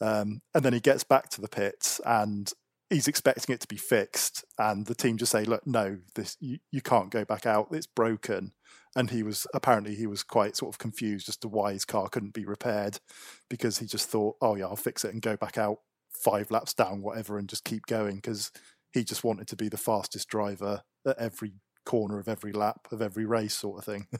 Um, 0.00 0.42
and 0.54 0.62
then 0.62 0.74
he 0.74 0.80
gets 0.80 1.04
back 1.04 1.30
to 1.30 1.40
the 1.40 1.48
pits 1.48 2.02
and 2.04 2.52
he's 2.90 3.08
expecting 3.08 3.54
it 3.54 3.60
to 3.60 3.68
be 3.68 3.76
fixed 3.76 4.44
and 4.58 4.86
the 4.86 4.94
team 4.94 5.16
just 5.16 5.32
say 5.32 5.44
look 5.44 5.66
no 5.66 5.98
this 6.14 6.36
you, 6.40 6.58
you 6.70 6.80
can't 6.80 7.10
go 7.10 7.24
back 7.24 7.46
out. 7.46 7.68
It's 7.72 7.86
broken. 7.86 8.52
And 8.94 9.10
he 9.10 9.22
was 9.22 9.46
apparently 9.52 9.94
he 9.94 10.06
was 10.06 10.22
quite 10.22 10.56
sort 10.56 10.74
of 10.74 10.78
confused 10.78 11.28
as 11.28 11.36
to 11.38 11.48
why 11.48 11.72
his 11.72 11.84
car 11.84 12.08
couldn't 12.08 12.32
be 12.32 12.46
repaired 12.46 12.98
because 13.50 13.78
he 13.78 13.86
just 13.86 14.08
thought 14.08 14.36
oh 14.40 14.54
yeah 14.54 14.64
i'll 14.64 14.76
fix 14.76 15.04
it 15.04 15.12
and 15.12 15.20
go 15.20 15.36
back 15.36 15.58
out 15.58 15.78
five 16.10 16.50
laps 16.50 16.72
down 16.72 17.02
whatever 17.02 17.36
and 17.36 17.48
just 17.48 17.64
keep 17.64 17.84
going 17.86 18.16
because 18.16 18.50
he 18.92 19.04
just 19.04 19.22
wanted 19.22 19.48
to 19.48 19.56
be 19.56 19.68
the 19.68 19.76
fastest 19.76 20.28
driver 20.28 20.82
at 21.06 21.18
every 21.18 21.52
corner 21.84 22.18
of 22.18 22.26
every 22.26 22.52
lap 22.52 22.88
of 22.90 23.02
every 23.02 23.26
race 23.26 23.54
sort 23.54 23.78
of 23.78 23.84
thing. 23.84 24.06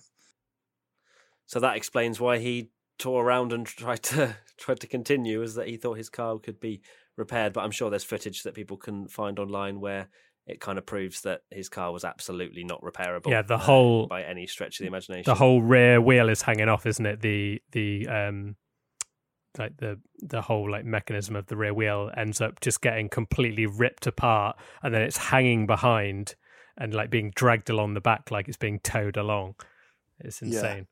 So 1.47 1.61
that 1.61 1.77
explains 1.77 2.21
why 2.21 2.39
he 2.39 2.71
tore 2.99 3.25
around 3.25 3.53
and 3.53 3.67
tried 3.67 4.03
to 4.05 4.37
tried 4.59 4.81
to 4.81 4.87
continue, 4.87 5.43
is 5.43 5.55
that 5.55 5.69
he 5.69 5.77
thought 5.77 5.97
his 5.97 6.11
car 6.11 6.39
could 6.39 6.61
be 6.61 6.83
repaired. 7.17 7.53
But 7.53 7.65
I'm 7.65 7.71
sure 7.71 7.91
there's 7.91 8.05
footage 8.05 8.43
that 8.45 8.55
people 8.55 8.77
can 8.77 9.09
find 9.09 9.39
online 9.39 9.81
where 9.81 10.09
it 10.47 10.61
kind 10.61 10.79
of 10.79 10.87
proves 10.87 11.23
that 11.23 11.41
his 11.51 11.69
car 11.69 11.93
was 11.93 12.05
absolutely 12.05 12.63
not 12.63 12.81
repairable. 12.83 13.31
Yeah, 13.31 13.43
the 13.43 13.55
uh, 13.55 13.59
whole- 13.59 14.07
by 14.07 14.23
any 14.23 14.47
stretch 14.47 14.79
of 14.79 14.85
the 14.85 14.89
imagination. 14.89 15.25
the 15.31 15.35
whole 15.35 15.61
rear 15.63 16.01
wheel 16.01 16.29
is 16.29 16.43
hanging 16.43 16.69
off, 16.69 16.87
isn't 16.87 17.05
it? 17.07 17.21
The 17.21 17.61
the 17.73 18.07
um 18.09 18.57
like 19.59 19.77
the 19.79 19.99
the 20.21 20.43
whole 20.43 20.71
like 20.71 20.85
mechanism 20.85 21.35
of 21.35 21.47
the 21.47 21.57
rear 21.57 21.73
wheel 21.73 22.11
ends 22.17 22.41
up 22.43 22.61
just 22.61 22.81
getting 22.83 23.09
completely 23.09 23.65
ripped 23.67 24.07
apart 24.07 24.57
and 24.83 24.93
then 24.95 25.01
it's 25.01 25.17
hanging 25.17 25.67
behind 25.67 26.35
and 26.77 26.93
like 26.93 27.09
being 27.09 27.33
dragged 27.35 27.71
along 27.71 27.95
the 27.95 28.01
back 28.03 28.31
like 28.31 28.49
it's 28.49 28.59
being 28.59 28.79
towed 28.81 29.17
along. 29.17 29.55
It's 30.21 30.43
Yeah. 30.43 30.49
insane. 30.49 30.87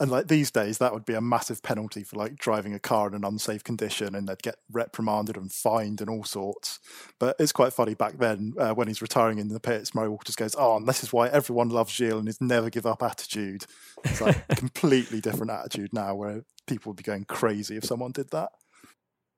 And 0.00 0.10
like 0.10 0.28
these 0.28 0.50
days, 0.50 0.78
that 0.78 0.94
would 0.94 1.04
be 1.04 1.14
a 1.14 1.20
massive 1.20 1.62
penalty 1.62 2.04
for 2.04 2.16
like 2.16 2.36
driving 2.36 2.72
a 2.72 2.78
car 2.78 3.08
in 3.08 3.14
an 3.14 3.24
unsafe 3.24 3.64
condition, 3.64 4.14
and 4.14 4.28
they'd 4.28 4.42
get 4.42 4.56
reprimanded 4.70 5.36
and 5.36 5.50
fined 5.50 6.00
and 6.00 6.08
all 6.08 6.22
sorts. 6.22 6.78
But 7.18 7.34
it's 7.40 7.50
quite 7.50 7.72
funny 7.72 7.94
back 7.94 8.18
then 8.18 8.54
uh, 8.58 8.74
when 8.74 8.86
he's 8.86 9.02
retiring 9.02 9.38
in 9.38 9.48
the 9.48 9.58
pits. 9.58 9.94
Murray 9.94 10.08
Walker 10.08 10.24
just 10.24 10.38
goes, 10.38 10.54
"Oh, 10.56 10.76
and 10.76 10.86
this 10.86 11.02
is 11.02 11.12
why 11.12 11.28
everyone 11.28 11.70
loves 11.70 11.92
Gilles 11.92 12.18
and 12.18 12.28
his 12.28 12.40
never 12.40 12.70
give 12.70 12.86
up 12.86 13.02
attitude." 13.02 13.64
It's 14.04 14.20
like 14.20 14.44
a 14.48 14.56
completely 14.56 15.20
different 15.20 15.50
attitude 15.50 15.92
now, 15.92 16.14
where 16.14 16.44
people 16.68 16.90
would 16.90 16.96
be 16.96 17.02
going 17.02 17.24
crazy 17.24 17.76
if 17.76 17.84
someone 17.84 18.12
did 18.12 18.30
that. 18.30 18.50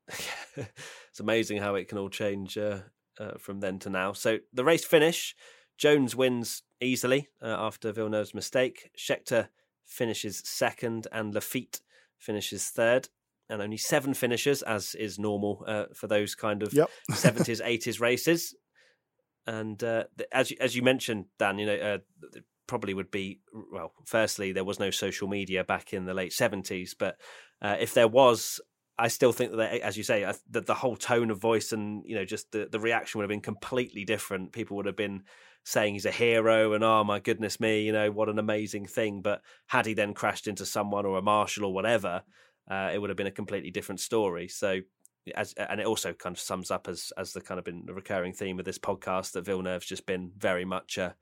it's 0.56 1.20
amazing 1.20 1.58
how 1.58 1.74
it 1.74 1.88
can 1.88 1.96
all 1.96 2.10
change 2.10 2.58
uh, 2.58 2.80
uh, 3.18 3.38
from 3.38 3.60
then 3.60 3.78
to 3.78 3.88
now. 3.90 4.12
So 4.12 4.38
the 4.52 4.64
race 4.64 4.84
finish, 4.84 5.34
Jones 5.78 6.14
wins 6.14 6.62
easily 6.82 7.28
uh, 7.40 7.46
after 7.46 7.92
Villeneuve's 7.92 8.34
mistake. 8.34 8.90
Scheckter 8.98 9.48
finishes 9.90 10.40
second, 10.44 11.06
and 11.12 11.34
Laffite 11.34 11.80
finishes 12.18 12.68
third. 12.68 13.08
And 13.48 13.60
only 13.60 13.78
seven 13.78 14.14
finishers, 14.14 14.62
as 14.62 14.94
is 14.94 15.18
normal 15.18 15.64
uh, 15.66 15.86
for 15.92 16.06
those 16.06 16.36
kind 16.36 16.62
of 16.62 16.72
Yep. 16.72 16.88
70s, 17.10 17.60
80s 17.60 18.00
races. 18.00 18.54
And 19.44 19.82
uh, 19.82 20.04
as 20.32 20.52
you, 20.52 20.56
as 20.60 20.76
you 20.76 20.82
mentioned, 20.82 21.24
Dan, 21.38 21.58
you 21.58 21.66
know, 21.66 21.74
uh, 21.74 21.98
probably 22.68 22.94
would 22.94 23.10
be 23.10 23.40
well. 23.72 23.92
Firstly, 24.06 24.52
there 24.52 24.62
was 24.62 24.78
no 24.78 24.90
social 24.90 25.26
media 25.26 25.64
back 25.64 25.92
in 25.92 26.04
the 26.04 26.14
late 26.14 26.30
70s, 26.30 26.90
but 26.96 27.16
uh, 27.60 27.76
if 27.80 27.92
there 27.92 28.06
was, 28.06 28.60
I 28.96 29.08
still 29.08 29.32
think 29.32 29.56
that, 29.56 29.80
as 29.80 29.96
you 29.96 30.04
say, 30.04 30.30
that 30.50 30.66
the 30.66 30.74
whole 30.74 30.96
tone 30.96 31.32
of 31.32 31.38
voice 31.38 31.72
and 31.72 32.04
you 32.06 32.14
know 32.14 32.24
just 32.24 32.52
the 32.52 32.68
the 32.70 32.78
reaction 32.78 33.18
would 33.18 33.24
have 33.24 33.30
been 33.30 33.40
completely 33.40 34.04
different. 34.04 34.52
People 34.52 34.76
would 34.76 34.86
have 34.86 34.96
been 34.96 35.24
saying 35.64 35.94
he's 35.94 36.06
a 36.06 36.10
hero 36.10 36.72
and 36.72 36.82
oh 36.82 37.04
my 37.04 37.20
goodness 37.20 37.60
me, 37.60 37.82
you 37.82 37.92
know 37.92 38.10
what 38.10 38.28
an 38.28 38.38
amazing 38.38 38.86
thing. 38.86 39.22
But 39.22 39.42
had 39.66 39.86
he 39.86 39.94
then 39.94 40.14
crashed 40.14 40.46
into 40.46 40.64
someone 40.66 41.06
or 41.06 41.18
a 41.18 41.22
marshal 41.22 41.64
or 41.64 41.72
whatever, 41.74 42.22
uh, 42.70 42.90
it 42.92 42.98
would 42.98 43.10
have 43.10 43.16
been 43.16 43.26
a 43.26 43.32
completely 43.32 43.70
different 43.70 44.00
story. 44.00 44.48
So. 44.48 44.80
As, 45.36 45.52
and 45.52 45.78
it 45.80 45.86
also 45.86 46.14
kind 46.14 46.34
of 46.34 46.40
sums 46.40 46.70
up 46.70 46.88
as 46.88 47.12
as 47.16 47.34
the 47.34 47.42
kind 47.42 47.58
of 47.58 47.64
been 47.64 47.82
the 47.84 47.92
recurring 47.92 48.32
theme 48.32 48.58
of 48.58 48.64
this 48.64 48.78
podcast 48.78 49.32
that 49.32 49.44
Villeneuve's 49.44 49.84
just 49.86 50.06
been 50.06 50.32
very 50.36 50.64
much 50.64 50.96
a 50.96 51.14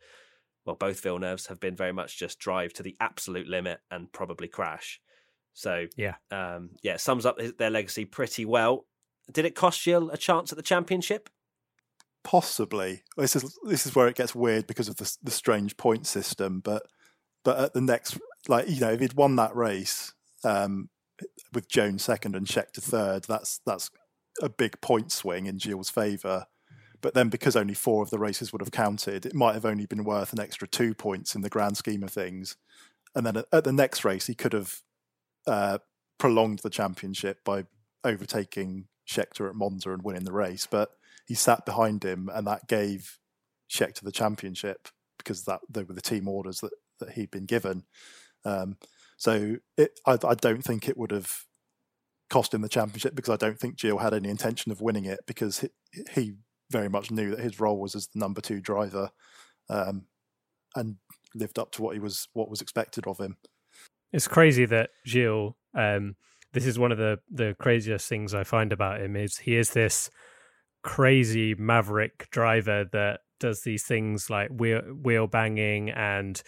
well, 0.64 0.77
both 0.77 1.01
Villeneuves 1.01 1.48
have 1.48 1.59
been 1.59 1.74
very 1.74 1.92
much 1.92 2.16
just 2.16 2.38
drive 2.38 2.72
to 2.74 2.85
the 2.85 2.96
absolute 3.01 3.48
limit 3.48 3.81
and 3.90 4.11
probably 4.12 4.46
crash. 4.46 5.01
So 5.53 5.87
Yeah. 5.96 6.14
um, 6.31 6.70
yeah, 6.81 6.96
sums 6.96 7.27
up 7.27 7.40
his- 7.40 7.55
their 7.55 7.70
legacy 7.70 8.05
pretty 8.05 8.44
well. 8.44 8.87
Did 9.33 9.44
it 9.44 9.57
cost 9.57 9.85
you 9.85 10.11
a 10.11 10.16
chance 10.16 10.53
at 10.53 10.57
the 10.57 10.62
championship? 10.62 11.29
Possibly. 12.29 13.03
This 13.17 13.35
is 13.35 13.59
this 13.64 13.87
is 13.87 13.95
where 13.95 14.07
it 14.07 14.14
gets 14.14 14.35
weird 14.35 14.67
because 14.67 14.88
of 14.88 14.97
the 14.97 15.17
the 15.23 15.31
strange 15.31 15.79
point 15.79 16.07
system. 16.07 16.61
But 16.61 16.83
but 17.43 17.59
at 17.59 17.73
the 17.73 17.81
next, 17.81 18.19
like 18.49 18.69
you 18.69 18.81
know, 18.81 18.93
if 18.93 19.01
he'd 19.01 19.14
won 19.14 19.37
that 19.37 19.57
race 19.57 20.12
um, 20.45 20.91
with 21.55 21.71
Jones 21.71 22.05
second 22.05 22.37
and 22.37 22.47
Scheckter 22.47 22.83
third, 22.83 23.25
that's 23.25 23.61
that's 23.64 23.91
a 24.43 24.51
big 24.51 24.79
point 24.83 25.11
swing 25.11 25.47
in 25.47 25.59
Gilles' 25.59 25.88
favour. 25.88 26.45
But 27.01 27.14
then, 27.14 27.31
because 27.31 27.57
only 27.57 27.73
four 27.73 28.03
of 28.03 28.11
the 28.11 28.19
races 28.19 28.53
would 28.53 28.61
have 28.61 28.73
counted, 28.73 29.25
it 29.25 29.35
might 29.35 29.55
have 29.55 29.64
only 29.64 29.87
been 29.87 30.05
worth 30.05 30.35
an 30.35 30.41
extra 30.41 30.69
two 30.69 30.93
points 30.93 31.35
in 31.35 31.41
the 31.41 31.49
grand 31.49 31.79
scheme 31.79 32.03
of 32.03 32.11
things. 32.11 32.57
And 33.14 33.25
then 33.25 33.43
at 33.51 33.64
the 33.64 33.73
next 33.73 34.05
race, 34.05 34.27
he 34.27 34.35
could 34.35 34.53
have 34.53 34.83
uh, 35.47 35.79
prolonged 36.19 36.59
the 36.59 36.71
championship 36.71 37.43
by 37.43 37.64
overtaking 38.05 38.88
Scheckter 39.09 39.49
at 39.49 39.55
Monza 39.55 39.93
and 39.93 40.03
winning 40.03 40.25
the 40.25 40.33
race. 40.33 40.67
But 40.71 40.91
he 41.29 41.35
sat 41.35 41.67
behind 41.67 42.03
him, 42.03 42.31
and 42.35 42.47
that 42.47 42.67
gave 42.69 43.19
Scheckter 43.71 44.01
the 44.01 44.11
championship 44.11 44.88
because 45.19 45.45
that 45.45 45.61
they 45.69 45.85
were 45.85 45.93
the 45.93 46.01
team 46.01 46.27
orders 46.27 46.61
that, 46.61 46.73
that 47.01 47.11
he'd 47.11 47.31
been 47.31 47.45
given. 47.45 47.85
Um, 48.47 48.79
so 49.19 49.57
it, 49.77 50.01
I, 50.07 50.17
I, 50.27 50.35
don't 50.35 50.62
think 50.62 50.88
it 50.88 50.97
would 50.97 51.11
have 51.11 51.45
cost 52.31 52.55
him 52.55 52.62
the 52.62 52.69
championship 52.69 53.14
because 53.14 53.33
I 53.33 53.37
don't 53.37 53.59
think 53.59 53.79
Gilles 53.79 53.99
had 53.99 54.14
any 54.14 54.31
intention 54.31 54.73
of 54.73 54.81
winning 54.81 55.05
it 55.05 55.21
because 55.27 55.59
he, 55.59 55.69
he 56.14 56.35
very 56.71 56.88
much 56.88 57.11
knew 57.11 57.31
that 57.31 57.41
his 57.41 57.61
role 57.61 57.79
was 57.79 57.95
as 57.95 58.07
the 58.07 58.21
number 58.21 58.41
two 58.41 58.61
driver, 58.61 59.11
um, 59.69 60.07
and 60.75 60.97
lived 61.35 61.59
up 61.59 61.73
to 61.73 61.83
what 61.83 61.95
he 61.95 62.01
was 62.01 62.29
what 62.33 62.49
was 62.49 62.62
expected 62.62 63.07
of 63.07 63.19
him. 63.19 63.37
It's 64.12 64.29
crazy 64.29 64.64
that 64.64 64.91
Gilles. 65.07 65.57
Um, 65.75 66.17
this 66.55 66.64
is 66.64 66.79
one 66.79 66.91
of 66.91 66.97
the 66.97 67.19
the 67.31 67.55
craziest 67.61 68.09
things 68.09 68.33
I 68.33 68.45
find 68.45 68.73
about 68.73 69.03
him 69.03 69.14
is 69.14 69.37
he 69.37 69.57
is 69.57 69.71
this 69.71 70.09
crazy 70.83 71.55
maverick 71.55 72.29
driver 72.31 72.85
that 72.93 73.21
does 73.41 73.62
these 73.62 73.85
things 73.85 74.31
like 74.31 74.49
wheel 74.51 74.81
wheel 74.81 75.27
banging 75.27 75.91
and 75.91 76.43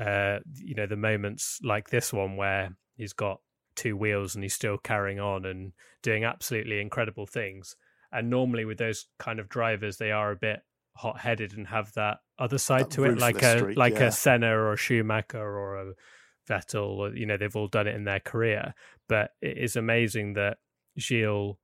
uh, 0.00 0.38
you 0.56 0.74
know 0.74 0.86
the 0.86 0.96
moments 0.96 1.58
like 1.62 1.90
this 1.90 2.12
one 2.12 2.36
where 2.36 2.76
he's 2.96 3.12
got 3.12 3.40
two 3.76 3.96
wheels 3.96 4.34
and 4.34 4.44
he's 4.44 4.54
still 4.54 4.78
carrying 4.78 5.20
on 5.20 5.44
and 5.44 5.72
doing 6.02 6.24
absolutely 6.24 6.80
incredible 6.80 7.26
things. 7.26 7.76
And 8.12 8.30
normally 8.30 8.64
with 8.64 8.78
those 8.78 9.06
kind 9.18 9.40
of 9.40 9.48
drivers, 9.48 9.96
they 9.96 10.12
are 10.12 10.30
a 10.30 10.36
bit 10.36 10.60
hot 10.96 11.18
headed 11.18 11.54
and 11.54 11.66
have 11.66 11.92
that 11.94 12.18
other 12.38 12.58
side 12.58 12.84
that 12.84 12.90
to 12.92 13.04
it, 13.04 13.18
like 13.18 13.42
a 13.42 13.72
like 13.76 13.94
yeah. 13.94 14.06
a 14.06 14.12
Senna 14.12 14.56
or 14.56 14.72
a 14.72 14.76
Schumacher 14.76 15.40
or 15.40 15.76
a 15.76 15.92
Vettel. 16.48 16.96
Or, 16.98 17.14
you 17.14 17.26
know, 17.26 17.36
they've 17.36 17.56
all 17.56 17.68
done 17.68 17.88
it 17.88 17.96
in 17.96 18.04
their 18.04 18.20
career. 18.20 18.74
But 19.08 19.30
it 19.40 19.58
is 19.58 19.76
amazing 19.76 20.34
that 20.34 20.58
Gilles 20.98 21.56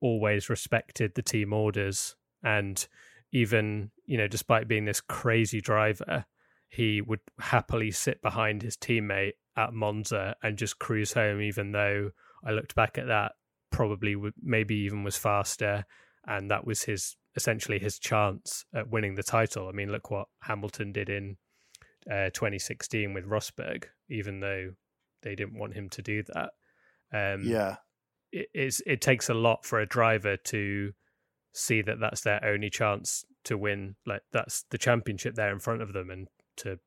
always 0.00 0.48
respected 0.48 1.12
the 1.14 1.22
team 1.22 1.52
orders 1.52 2.16
and 2.42 2.86
even 3.32 3.90
you 4.06 4.16
know 4.16 4.28
despite 4.28 4.68
being 4.68 4.84
this 4.84 5.00
crazy 5.00 5.60
driver 5.60 6.24
he 6.68 7.00
would 7.00 7.20
happily 7.40 7.90
sit 7.90 8.20
behind 8.22 8.62
his 8.62 8.76
teammate 8.76 9.32
at 9.56 9.72
Monza 9.72 10.36
and 10.42 10.56
just 10.56 10.78
cruise 10.78 11.12
home, 11.12 11.40
even 11.40 11.72
though 11.72 12.10
I 12.44 12.52
looked 12.52 12.74
back 12.74 12.98
at 12.98 13.08
that, 13.08 13.32
probably 13.70 14.14
would, 14.14 14.34
maybe 14.40 14.76
even 14.76 15.02
was 15.02 15.16
faster. 15.16 15.84
And 16.26 16.50
that 16.50 16.66
was 16.66 16.82
his 16.82 17.16
essentially 17.36 17.78
his 17.78 17.98
chance 17.98 18.64
at 18.74 18.90
winning 18.90 19.14
the 19.14 19.22
title. 19.22 19.68
I 19.68 19.72
mean, 19.72 19.90
look 19.90 20.10
what 20.10 20.28
Hamilton 20.42 20.92
did 20.92 21.08
in 21.08 21.36
uh, 22.10 22.30
2016 22.34 23.14
with 23.14 23.24
Rosberg, 23.24 23.84
even 24.10 24.40
though 24.40 24.72
they 25.22 25.34
didn't 25.34 25.58
want 25.58 25.74
him 25.74 25.88
to 25.90 26.02
do 26.02 26.22
that. 26.34 26.50
Um, 27.12 27.42
yeah, 27.44 27.76
it, 28.32 28.48
it's, 28.54 28.80
it 28.86 29.00
takes 29.00 29.28
a 29.28 29.34
lot 29.34 29.64
for 29.64 29.80
a 29.80 29.86
driver 29.86 30.36
to 30.36 30.92
see 31.52 31.82
that 31.82 32.00
that's 32.00 32.22
their 32.22 32.44
only 32.44 32.70
chance 32.70 33.24
to 33.44 33.58
win. 33.58 33.96
Like 34.06 34.22
that's 34.32 34.64
the 34.70 34.78
championship 34.78 35.34
there 35.34 35.52
in 35.52 35.58
front 35.58 35.82
of 35.82 35.92
them, 35.92 36.10
and 36.10 36.28
to 36.58 36.78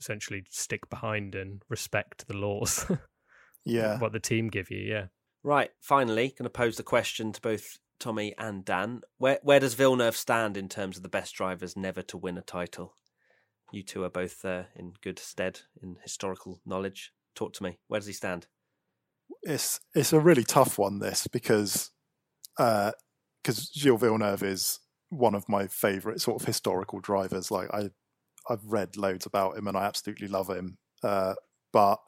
essentially 0.00 0.44
stick 0.50 0.88
behind 0.90 1.34
and 1.34 1.62
respect 1.68 2.26
the 2.28 2.36
laws. 2.36 2.90
yeah. 3.64 3.98
what 3.98 4.12
the 4.12 4.20
team 4.20 4.48
give 4.48 4.70
you, 4.70 4.78
yeah. 4.78 5.06
Right, 5.42 5.70
finally, 5.80 6.34
going 6.36 6.44
to 6.44 6.50
pose 6.50 6.76
the 6.76 6.82
question 6.82 7.32
to 7.32 7.40
both 7.40 7.78
Tommy 7.98 8.34
and 8.38 8.64
Dan. 8.64 9.02
Where 9.18 9.38
where 9.42 9.60
does 9.60 9.74
Villeneuve 9.74 10.16
stand 10.16 10.56
in 10.56 10.68
terms 10.68 10.96
of 10.96 11.02
the 11.02 11.08
best 11.08 11.34
drivers 11.34 11.76
never 11.76 12.02
to 12.02 12.16
win 12.16 12.38
a 12.38 12.42
title? 12.42 12.96
You 13.70 13.82
two 13.82 14.02
are 14.04 14.10
both 14.10 14.44
uh, 14.44 14.64
in 14.74 14.94
good 15.02 15.18
stead 15.18 15.60
in 15.82 15.96
historical 16.02 16.60
knowledge. 16.64 17.12
Talk 17.34 17.52
to 17.54 17.62
me. 17.62 17.78
Where 17.86 18.00
does 18.00 18.06
he 18.06 18.12
stand? 18.12 18.46
It's 19.42 19.80
it's 19.94 20.12
a 20.12 20.20
really 20.20 20.44
tough 20.44 20.78
one 20.78 20.98
this 20.98 21.26
because 21.26 21.90
because 22.56 22.92
uh, 23.48 23.62
Gilles 23.74 23.98
Villeneuve 23.98 24.42
is 24.42 24.80
one 25.10 25.34
of 25.34 25.48
my 25.48 25.66
favourite 25.66 26.20
sort 26.20 26.40
of 26.40 26.46
historical 26.46 27.00
drivers. 27.00 27.50
Like 27.50 27.72
I 27.72 27.90
I've 28.48 28.64
read 28.64 28.96
loads 28.96 29.26
about 29.26 29.56
him 29.56 29.68
and 29.68 29.76
I 29.76 29.84
absolutely 29.84 30.28
love 30.28 30.48
him. 30.48 30.78
Uh, 31.02 31.34
but 31.72 31.98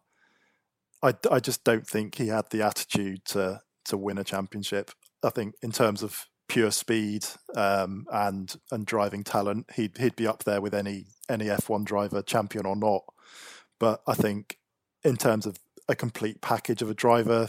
I, 1.03 1.15
I 1.31 1.41
just 1.41 1.65
don't 1.65 1.87
think 1.87 2.17
he 2.17 2.29
had 2.29 2.51
the 2.51 2.63
attitude 2.63 3.25
to 3.27 3.61
to 3.87 3.97
win 3.97 4.19
a 4.19 4.25
championship. 4.25 4.91
I 5.23 5.31
think 5.31 5.55
in 5.63 5.73
terms 5.73 6.03
of 6.03 6.27
pure 6.49 6.71
speed 6.71 7.25
um, 7.55 8.07
and 8.13 8.55
and 8.71 8.85
driving 8.87 9.25
talent, 9.25 9.71
he'd 9.75 9.97
he'd 9.99 10.17
be 10.17 10.27
up 10.27 10.45
there 10.45 10.61
with 10.61 10.75
any 10.75 11.07
any 11.29 11.47
F1 11.47 11.85
driver, 11.85 12.23
champion 12.23 12.67
or 12.67 12.77
not. 12.77 13.03
But 13.79 14.03
I 14.07 14.15
think 14.15 14.59
in 15.05 15.17
terms 15.17 15.47
of 15.47 15.57
a 15.91 15.97
complete 15.97 16.41
package 16.41 16.81
of 16.81 16.89
a 16.89 16.95
driver 16.95 17.49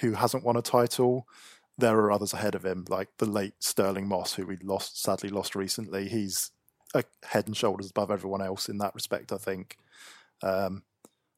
who 0.00 0.12
hasn't 0.12 0.44
won 0.44 0.56
a 0.56 0.62
title, 0.62 1.26
there 1.78 1.96
are 1.96 2.12
others 2.12 2.32
ahead 2.32 2.54
of 2.54 2.64
him, 2.64 2.84
like 2.88 3.08
the 3.18 3.26
late 3.26 3.54
Stirling 3.60 4.08
Moss, 4.08 4.34
who 4.34 4.46
we 4.46 4.58
lost 4.62 5.00
sadly 5.00 5.28
lost 5.28 5.54
recently. 5.54 6.08
He's 6.08 6.50
a 6.94 7.04
head 7.24 7.46
and 7.46 7.56
shoulders 7.56 7.90
above 7.90 8.10
everyone 8.10 8.42
else 8.42 8.68
in 8.68 8.78
that 8.78 8.94
respect. 8.94 9.32
I 9.32 9.38
think. 9.38 9.78
Um, 10.42 10.82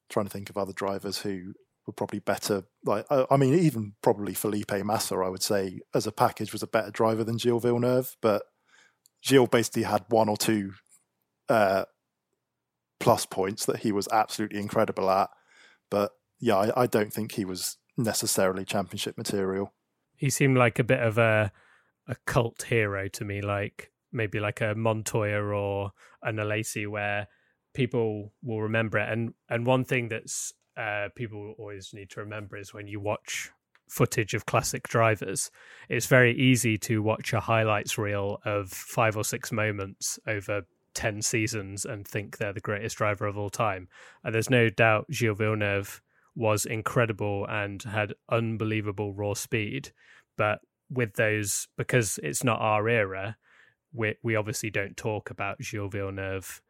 trying 0.09 0.27
to 0.27 0.31
think 0.31 0.49
of 0.49 0.57
other 0.57 0.73
drivers 0.73 1.19
who 1.19 1.53
were 1.87 1.93
probably 1.93 2.19
better. 2.19 2.65
Like 2.85 3.05
I, 3.11 3.27
I 3.31 3.37
mean, 3.37 3.55
even 3.55 3.95
probably 4.03 4.35
Felipe 4.35 4.73
Massa, 4.85 5.17
I 5.17 5.29
would 5.29 5.43
say, 5.43 5.81
as 5.95 6.07
a 6.07 6.13
package, 6.13 6.53
was 6.53 6.63
a 6.63 6.69
better 6.69 6.91
driver 6.91 7.25
than 7.25 7.39
Gilles 7.39 7.61
Villeneuve. 7.61 8.17
But 8.21 8.43
Gilles 9.23 9.49
basically 9.49 9.83
had 9.83 10.05
one 10.09 10.29
or 10.29 10.37
two 10.37 10.73
uh, 11.49 11.85
plus 13.01 13.27
points 13.27 13.67
that 13.67 13.81
he 13.81 13.93
was 13.93 14.09
absolutely 14.11 14.61
incredible 14.61 15.11
at. 15.11 15.31
But 15.91 16.13
yeah, 16.41 16.57
I, 16.57 16.83
I 16.83 16.87
don't 16.87 17.13
think 17.13 17.33
he 17.33 17.45
was 17.45 17.79
necessarily 17.97 18.65
championship 18.65 19.19
material. 19.19 19.73
He 20.17 20.31
seemed 20.31 20.57
like 20.57 20.79
a 20.79 20.85
bit 20.85 21.01
of 21.01 21.19
a 21.19 21.53
a 22.07 22.17
cult 22.27 22.63
hero 22.63 23.07
to 23.09 23.25
me, 23.25 23.43
like 23.43 23.93
maybe 24.13 24.41
like 24.41 24.61
a 24.61 24.75
Montoya 24.75 25.43
or 25.43 25.93
an 26.23 26.37
Alesi, 26.37 26.89
where 26.89 27.29
people 27.75 28.33
will 28.43 28.63
remember 28.63 28.99
it. 28.99 29.09
And 29.11 29.35
and 29.49 29.67
one 29.67 29.85
thing 29.85 30.09
that's 30.09 30.53
uh, 30.77 31.09
people 31.15 31.55
always 31.59 31.93
need 31.93 32.11
to 32.11 32.21
remember 32.21 32.57
is 32.57 32.73
when 32.73 32.87
you 32.87 33.01
watch 33.01 33.51
footage 33.89 34.35
of 34.35 34.47
classic 34.47 34.87
drivers, 34.89 35.51
it's 35.89 36.07
very 36.07 36.37
easy 36.37 36.79
to 36.79 37.03
watch 37.03 37.33
a 37.33 37.41
highlights 37.41 37.99
reel 37.99 38.39
of 38.45 38.71
five 38.71 39.17
or 39.17 39.25
six 39.25 39.51
moments 39.51 40.19
over 40.27 40.63
10 40.95 41.23
seasons 41.23 41.85
and 41.85 42.07
think 42.07 42.37
they're 42.37 42.53
the 42.53 42.61
greatest 42.61 42.97
driver 42.97 43.27
of 43.27 43.37
all 43.37 43.51
time. 43.51 43.89
And 44.23 44.35
there's 44.35 44.51
no 44.51 44.69
doubt 44.69 45.07
Gilles 45.11 45.37
Villeneuve 45.37 46.03
was 46.39 46.65
incredible 46.65 47.45
and 47.49 47.83
had 47.83 48.15
unbelievable 48.31 49.13
raw 49.13 49.35
speed. 49.35 49.91
But 50.37 50.61
with 50.89 51.15
those, 51.15 51.67
because 51.77 52.19
it's 52.23 52.45
not 52.45 52.61
our 52.61 52.89
era, 52.89 53.37
we, 53.93 54.15
we 54.23 54.37
obviously 54.37 54.71
don't 54.71 54.97
talk 54.97 55.31
about 55.31 55.63
Gilles 55.63 55.89
Villeneuve 55.89 56.63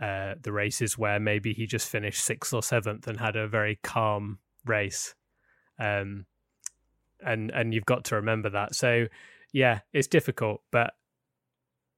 uh, 0.00 0.34
the 0.42 0.52
races 0.52 0.98
where 0.98 1.18
maybe 1.18 1.52
he 1.52 1.66
just 1.66 1.88
finished 1.88 2.24
sixth 2.24 2.52
or 2.52 2.62
seventh 2.62 3.06
and 3.08 3.18
had 3.18 3.34
a 3.34 3.48
very 3.48 3.78
calm 3.82 4.38
race. 4.64 5.14
Um, 5.78 6.26
and 7.24 7.50
and 7.50 7.72
you've 7.72 7.86
got 7.86 8.04
to 8.04 8.16
remember 8.16 8.50
that. 8.50 8.74
So 8.74 9.06
yeah, 9.52 9.80
it's 9.92 10.06
difficult, 10.06 10.60
but 10.70 10.92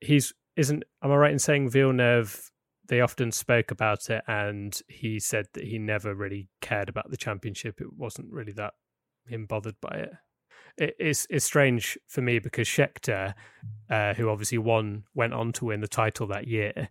he's 0.01 0.33
isn't. 0.57 0.85
Am 1.03 1.11
I 1.11 1.17
right 1.17 1.33
in 1.33 1.39
saying 1.41 1.71
Villeneuve? 1.71 2.51
They 2.89 3.01
often 3.01 3.33
spoke 3.33 3.71
about 3.71 4.11
it, 4.11 4.23
and 4.27 4.81
he 4.89 5.21
said 5.21 5.47
that 5.53 5.65
he 5.65 5.79
never 5.79 6.15
really 6.15 6.49
cared 6.61 6.89
about 6.89 7.11
the 7.11 7.17
championship. 7.17 7.81
It 7.81 7.93
wasn't 7.97 8.33
really 8.33 8.53
that 8.53 8.75
him 9.27 9.47
bothered 9.47 9.81
by 9.81 9.91
it. 9.91 10.13
it 10.79 10.97
it's 10.99 11.27
it's 11.29 11.45
strange 11.45 11.99
for 12.07 12.23
me 12.23 12.39
because 12.39 12.67
Scheckter, 12.67 13.35
uh, 13.91 14.15
who 14.15 14.31
obviously 14.31 14.59
won, 14.59 15.05
went 15.15 15.35
on 15.35 15.53
to 15.53 15.67
win 15.67 15.81
the 15.81 15.89
title 15.89 16.27
that 16.29 16.47
year 16.47 16.89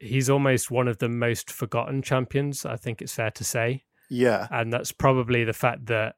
he's 0.00 0.30
almost 0.30 0.70
one 0.70 0.88
of 0.88 0.98
the 0.98 1.08
most 1.08 1.50
forgotten 1.50 2.02
champions, 2.02 2.64
I 2.64 2.76
think 2.76 3.00
it's 3.00 3.14
fair 3.14 3.30
to 3.32 3.44
say. 3.44 3.84
Yeah. 4.08 4.48
And 4.50 4.72
that's 4.72 4.90
probably 4.90 5.44
the 5.44 5.52
fact 5.52 5.86
that 5.86 6.16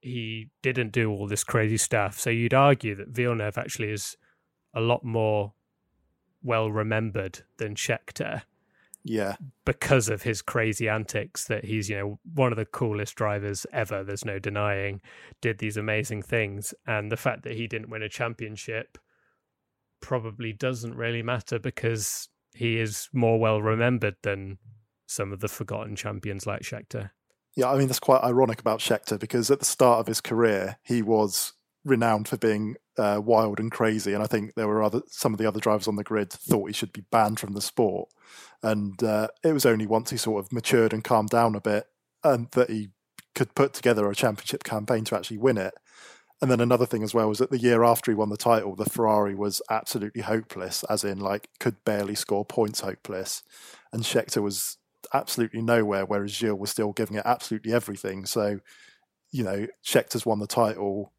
he 0.00 0.48
didn't 0.62 0.92
do 0.92 1.10
all 1.10 1.26
this 1.26 1.44
crazy 1.44 1.76
stuff. 1.76 2.18
So 2.18 2.30
you'd 2.30 2.54
argue 2.54 2.94
that 2.94 3.08
Villeneuve 3.08 3.58
actually 3.58 3.90
is 3.90 4.16
a 4.74 4.80
lot 4.80 5.04
more 5.04 5.52
well 6.42 6.70
remembered 6.70 7.42
than 7.58 7.74
Scheckter. 7.74 8.42
Yeah. 9.04 9.36
Because 9.64 10.08
of 10.08 10.22
his 10.22 10.42
crazy 10.42 10.88
antics, 10.88 11.44
that 11.44 11.64
he's, 11.64 11.88
you 11.88 11.96
know, 11.96 12.18
one 12.34 12.52
of 12.52 12.56
the 12.56 12.64
coolest 12.64 13.14
drivers 13.14 13.64
ever, 13.72 14.02
there's 14.02 14.24
no 14.24 14.38
denying, 14.40 15.00
did 15.40 15.58
these 15.58 15.76
amazing 15.76 16.22
things. 16.22 16.74
And 16.86 17.10
the 17.10 17.16
fact 17.16 17.44
that 17.44 17.54
he 17.54 17.68
didn't 17.68 17.90
win 17.90 18.02
a 18.02 18.08
championship 18.08 18.98
probably 20.00 20.52
doesn't 20.52 20.96
really 20.96 21.22
matter 21.22 21.58
because 21.58 22.28
he 22.52 22.80
is 22.80 23.08
more 23.12 23.38
well 23.38 23.62
remembered 23.62 24.16
than 24.22 24.58
some 25.06 25.32
of 25.32 25.40
the 25.40 25.48
forgotten 25.48 25.94
champions 25.94 26.46
like 26.46 26.62
Scheckter. 26.62 27.10
Yeah, 27.54 27.70
I 27.70 27.78
mean 27.78 27.86
that's 27.86 28.00
quite 28.00 28.22
ironic 28.22 28.60
about 28.60 28.80
Scheckter 28.80 29.18
because 29.18 29.50
at 29.50 29.60
the 29.60 29.64
start 29.64 30.00
of 30.00 30.06
his 30.06 30.20
career 30.20 30.78
he 30.82 31.00
was 31.00 31.52
renowned 31.86 32.28
for 32.28 32.36
being 32.36 32.76
uh, 32.98 33.20
wild 33.24 33.60
and 33.60 33.70
crazy, 33.70 34.12
and 34.12 34.22
I 34.22 34.26
think 34.26 34.54
there 34.54 34.68
were 34.68 34.82
other 34.82 35.02
some 35.08 35.32
of 35.32 35.38
the 35.38 35.46
other 35.46 35.60
drivers 35.60 35.88
on 35.88 35.96
the 35.96 36.04
grid 36.04 36.30
thought 36.30 36.66
he 36.66 36.72
should 36.72 36.92
be 36.92 37.04
banned 37.10 37.40
from 37.40 37.54
the 37.54 37.60
sport. 37.60 38.08
And 38.62 39.02
uh, 39.02 39.28
it 39.44 39.52
was 39.52 39.66
only 39.66 39.86
once 39.86 40.10
he 40.10 40.16
sort 40.16 40.44
of 40.44 40.52
matured 40.52 40.92
and 40.92 41.04
calmed 41.04 41.30
down 41.30 41.54
a 41.54 41.60
bit, 41.60 41.86
and 42.24 42.50
that 42.52 42.70
he 42.70 42.90
could 43.34 43.54
put 43.54 43.72
together 43.72 44.10
a 44.10 44.14
championship 44.14 44.64
campaign 44.64 45.04
to 45.04 45.16
actually 45.16 45.38
win 45.38 45.58
it. 45.58 45.74
And 46.42 46.50
then 46.50 46.60
another 46.60 46.86
thing 46.86 47.02
as 47.02 47.14
well 47.14 47.28
was 47.28 47.38
that 47.38 47.50
the 47.50 47.58
year 47.58 47.82
after 47.82 48.10
he 48.10 48.14
won 48.14 48.28
the 48.28 48.36
title, 48.36 48.74
the 48.74 48.84
Ferrari 48.84 49.34
was 49.34 49.62
absolutely 49.70 50.22
hopeless, 50.22 50.84
as 50.84 51.04
in 51.04 51.18
like 51.18 51.48
could 51.60 51.82
barely 51.84 52.14
score 52.14 52.44
points, 52.44 52.80
hopeless. 52.80 53.42
And 53.92 54.02
Scheckter 54.02 54.42
was 54.42 54.76
absolutely 55.14 55.62
nowhere, 55.62 56.04
whereas 56.04 56.32
Gilles 56.32 56.58
was 56.58 56.70
still 56.70 56.92
giving 56.92 57.16
it 57.16 57.22
absolutely 57.24 57.72
everything. 57.72 58.26
So, 58.26 58.60
you 59.30 59.44
know, 59.44 59.66
Scheckter's 59.84 60.26
won 60.26 60.38
the 60.38 60.46
title 60.46 61.12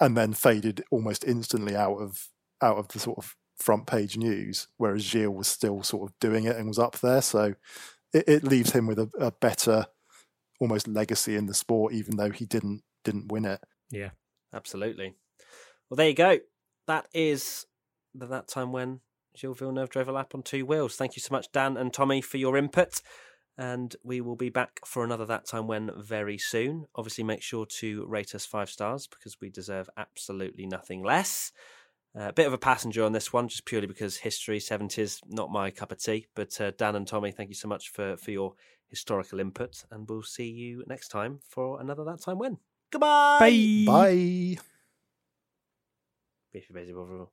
and 0.00 0.16
then 0.16 0.32
faded 0.32 0.84
almost 0.90 1.24
instantly 1.24 1.76
out 1.76 1.96
of 1.96 2.28
out 2.60 2.78
of 2.78 2.88
the 2.88 2.98
sort 2.98 3.18
of 3.18 3.36
front 3.56 3.86
page 3.86 4.16
news, 4.16 4.68
whereas 4.76 5.02
Gilles 5.02 5.28
was 5.34 5.48
still 5.48 5.82
sort 5.82 6.08
of 6.08 6.18
doing 6.20 6.44
it 6.44 6.56
and 6.56 6.68
was 6.68 6.78
up 6.78 6.98
there. 7.00 7.22
So 7.22 7.54
it, 8.12 8.24
it 8.28 8.44
leaves 8.44 8.72
him 8.72 8.86
with 8.86 8.98
a, 8.98 9.10
a 9.18 9.30
better 9.32 9.86
almost 10.60 10.88
legacy 10.88 11.36
in 11.36 11.46
the 11.46 11.54
sport, 11.54 11.92
even 11.92 12.16
though 12.16 12.30
he 12.30 12.46
didn't 12.46 12.82
didn't 13.04 13.30
win 13.30 13.44
it. 13.44 13.60
Yeah. 13.90 14.10
Absolutely. 14.54 15.14
Well, 15.88 15.96
there 15.96 16.08
you 16.08 16.14
go. 16.14 16.38
That 16.86 17.06
is 17.14 17.66
that 18.14 18.48
time 18.48 18.72
when 18.72 19.00
Gilles 19.36 19.54
Villeneuve 19.54 19.90
drove 19.90 20.08
a 20.08 20.12
lap 20.12 20.34
on 20.34 20.42
two 20.42 20.66
wheels. 20.66 20.96
Thank 20.96 21.16
you 21.16 21.20
so 21.20 21.34
much, 21.34 21.50
Dan 21.52 21.76
and 21.76 21.92
Tommy, 21.92 22.20
for 22.20 22.36
your 22.36 22.56
input. 22.56 23.00
And 23.58 23.94
we 24.02 24.20
will 24.20 24.36
be 24.36 24.48
back 24.48 24.80
for 24.84 25.04
another 25.04 25.26
That 25.26 25.46
Time 25.46 25.66
When 25.66 25.90
very 25.96 26.38
soon. 26.38 26.86
Obviously, 26.94 27.24
make 27.24 27.42
sure 27.42 27.66
to 27.66 28.06
rate 28.06 28.34
us 28.34 28.46
five 28.46 28.70
stars 28.70 29.06
because 29.06 29.40
we 29.40 29.50
deserve 29.50 29.90
absolutely 29.96 30.66
nothing 30.66 31.02
less. 31.02 31.52
A 32.14 32.24
uh, 32.24 32.32
bit 32.32 32.46
of 32.46 32.52
a 32.52 32.58
passenger 32.58 33.04
on 33.04 33.12
this 33.12 33.32
one, 33.32 33.48
just 33.48 33.64
purely 33.64 33.86
because 33.86 34.18
history, 34.18 34.58
70s, 34.58 35.20
not 35.28 35.50
my 35.50 35.70
cup 35.70 35.92
of 35.92 35.98
tea. 35.98 36.26
But 36.34 36.60
uh, 36.60 36.72
Dan 36.76 36.94
and 36.94 37.06
Tommy, 37.06 37.30
thank 37.30 37.48
you 37.48 37.54
so 37.54 37.68
much 37.68 37.90
for, 37.90 38.16
for 38.16 38.30
your 38.30 38.54
historical 38.88 39.40
input. 39.40 39.84
And 39.90 40.08
we'll 40.08 40.22
see 40.22 40.50
you 40.50 40.84
next 40.86 41.08
time 41.08 41.40
for 41.48 41.80
another 41.80 42.04
That 42.04 42.20
Time 42.20 42.38
When. 42.38 42.58
Goodbye. 42.90 43.38
Bye. 43.40 43.84
Bye. 43.86 44.62
Beefy 46.52 46.74
Basie 46.74 46.94
Bovril. 46.94 47.32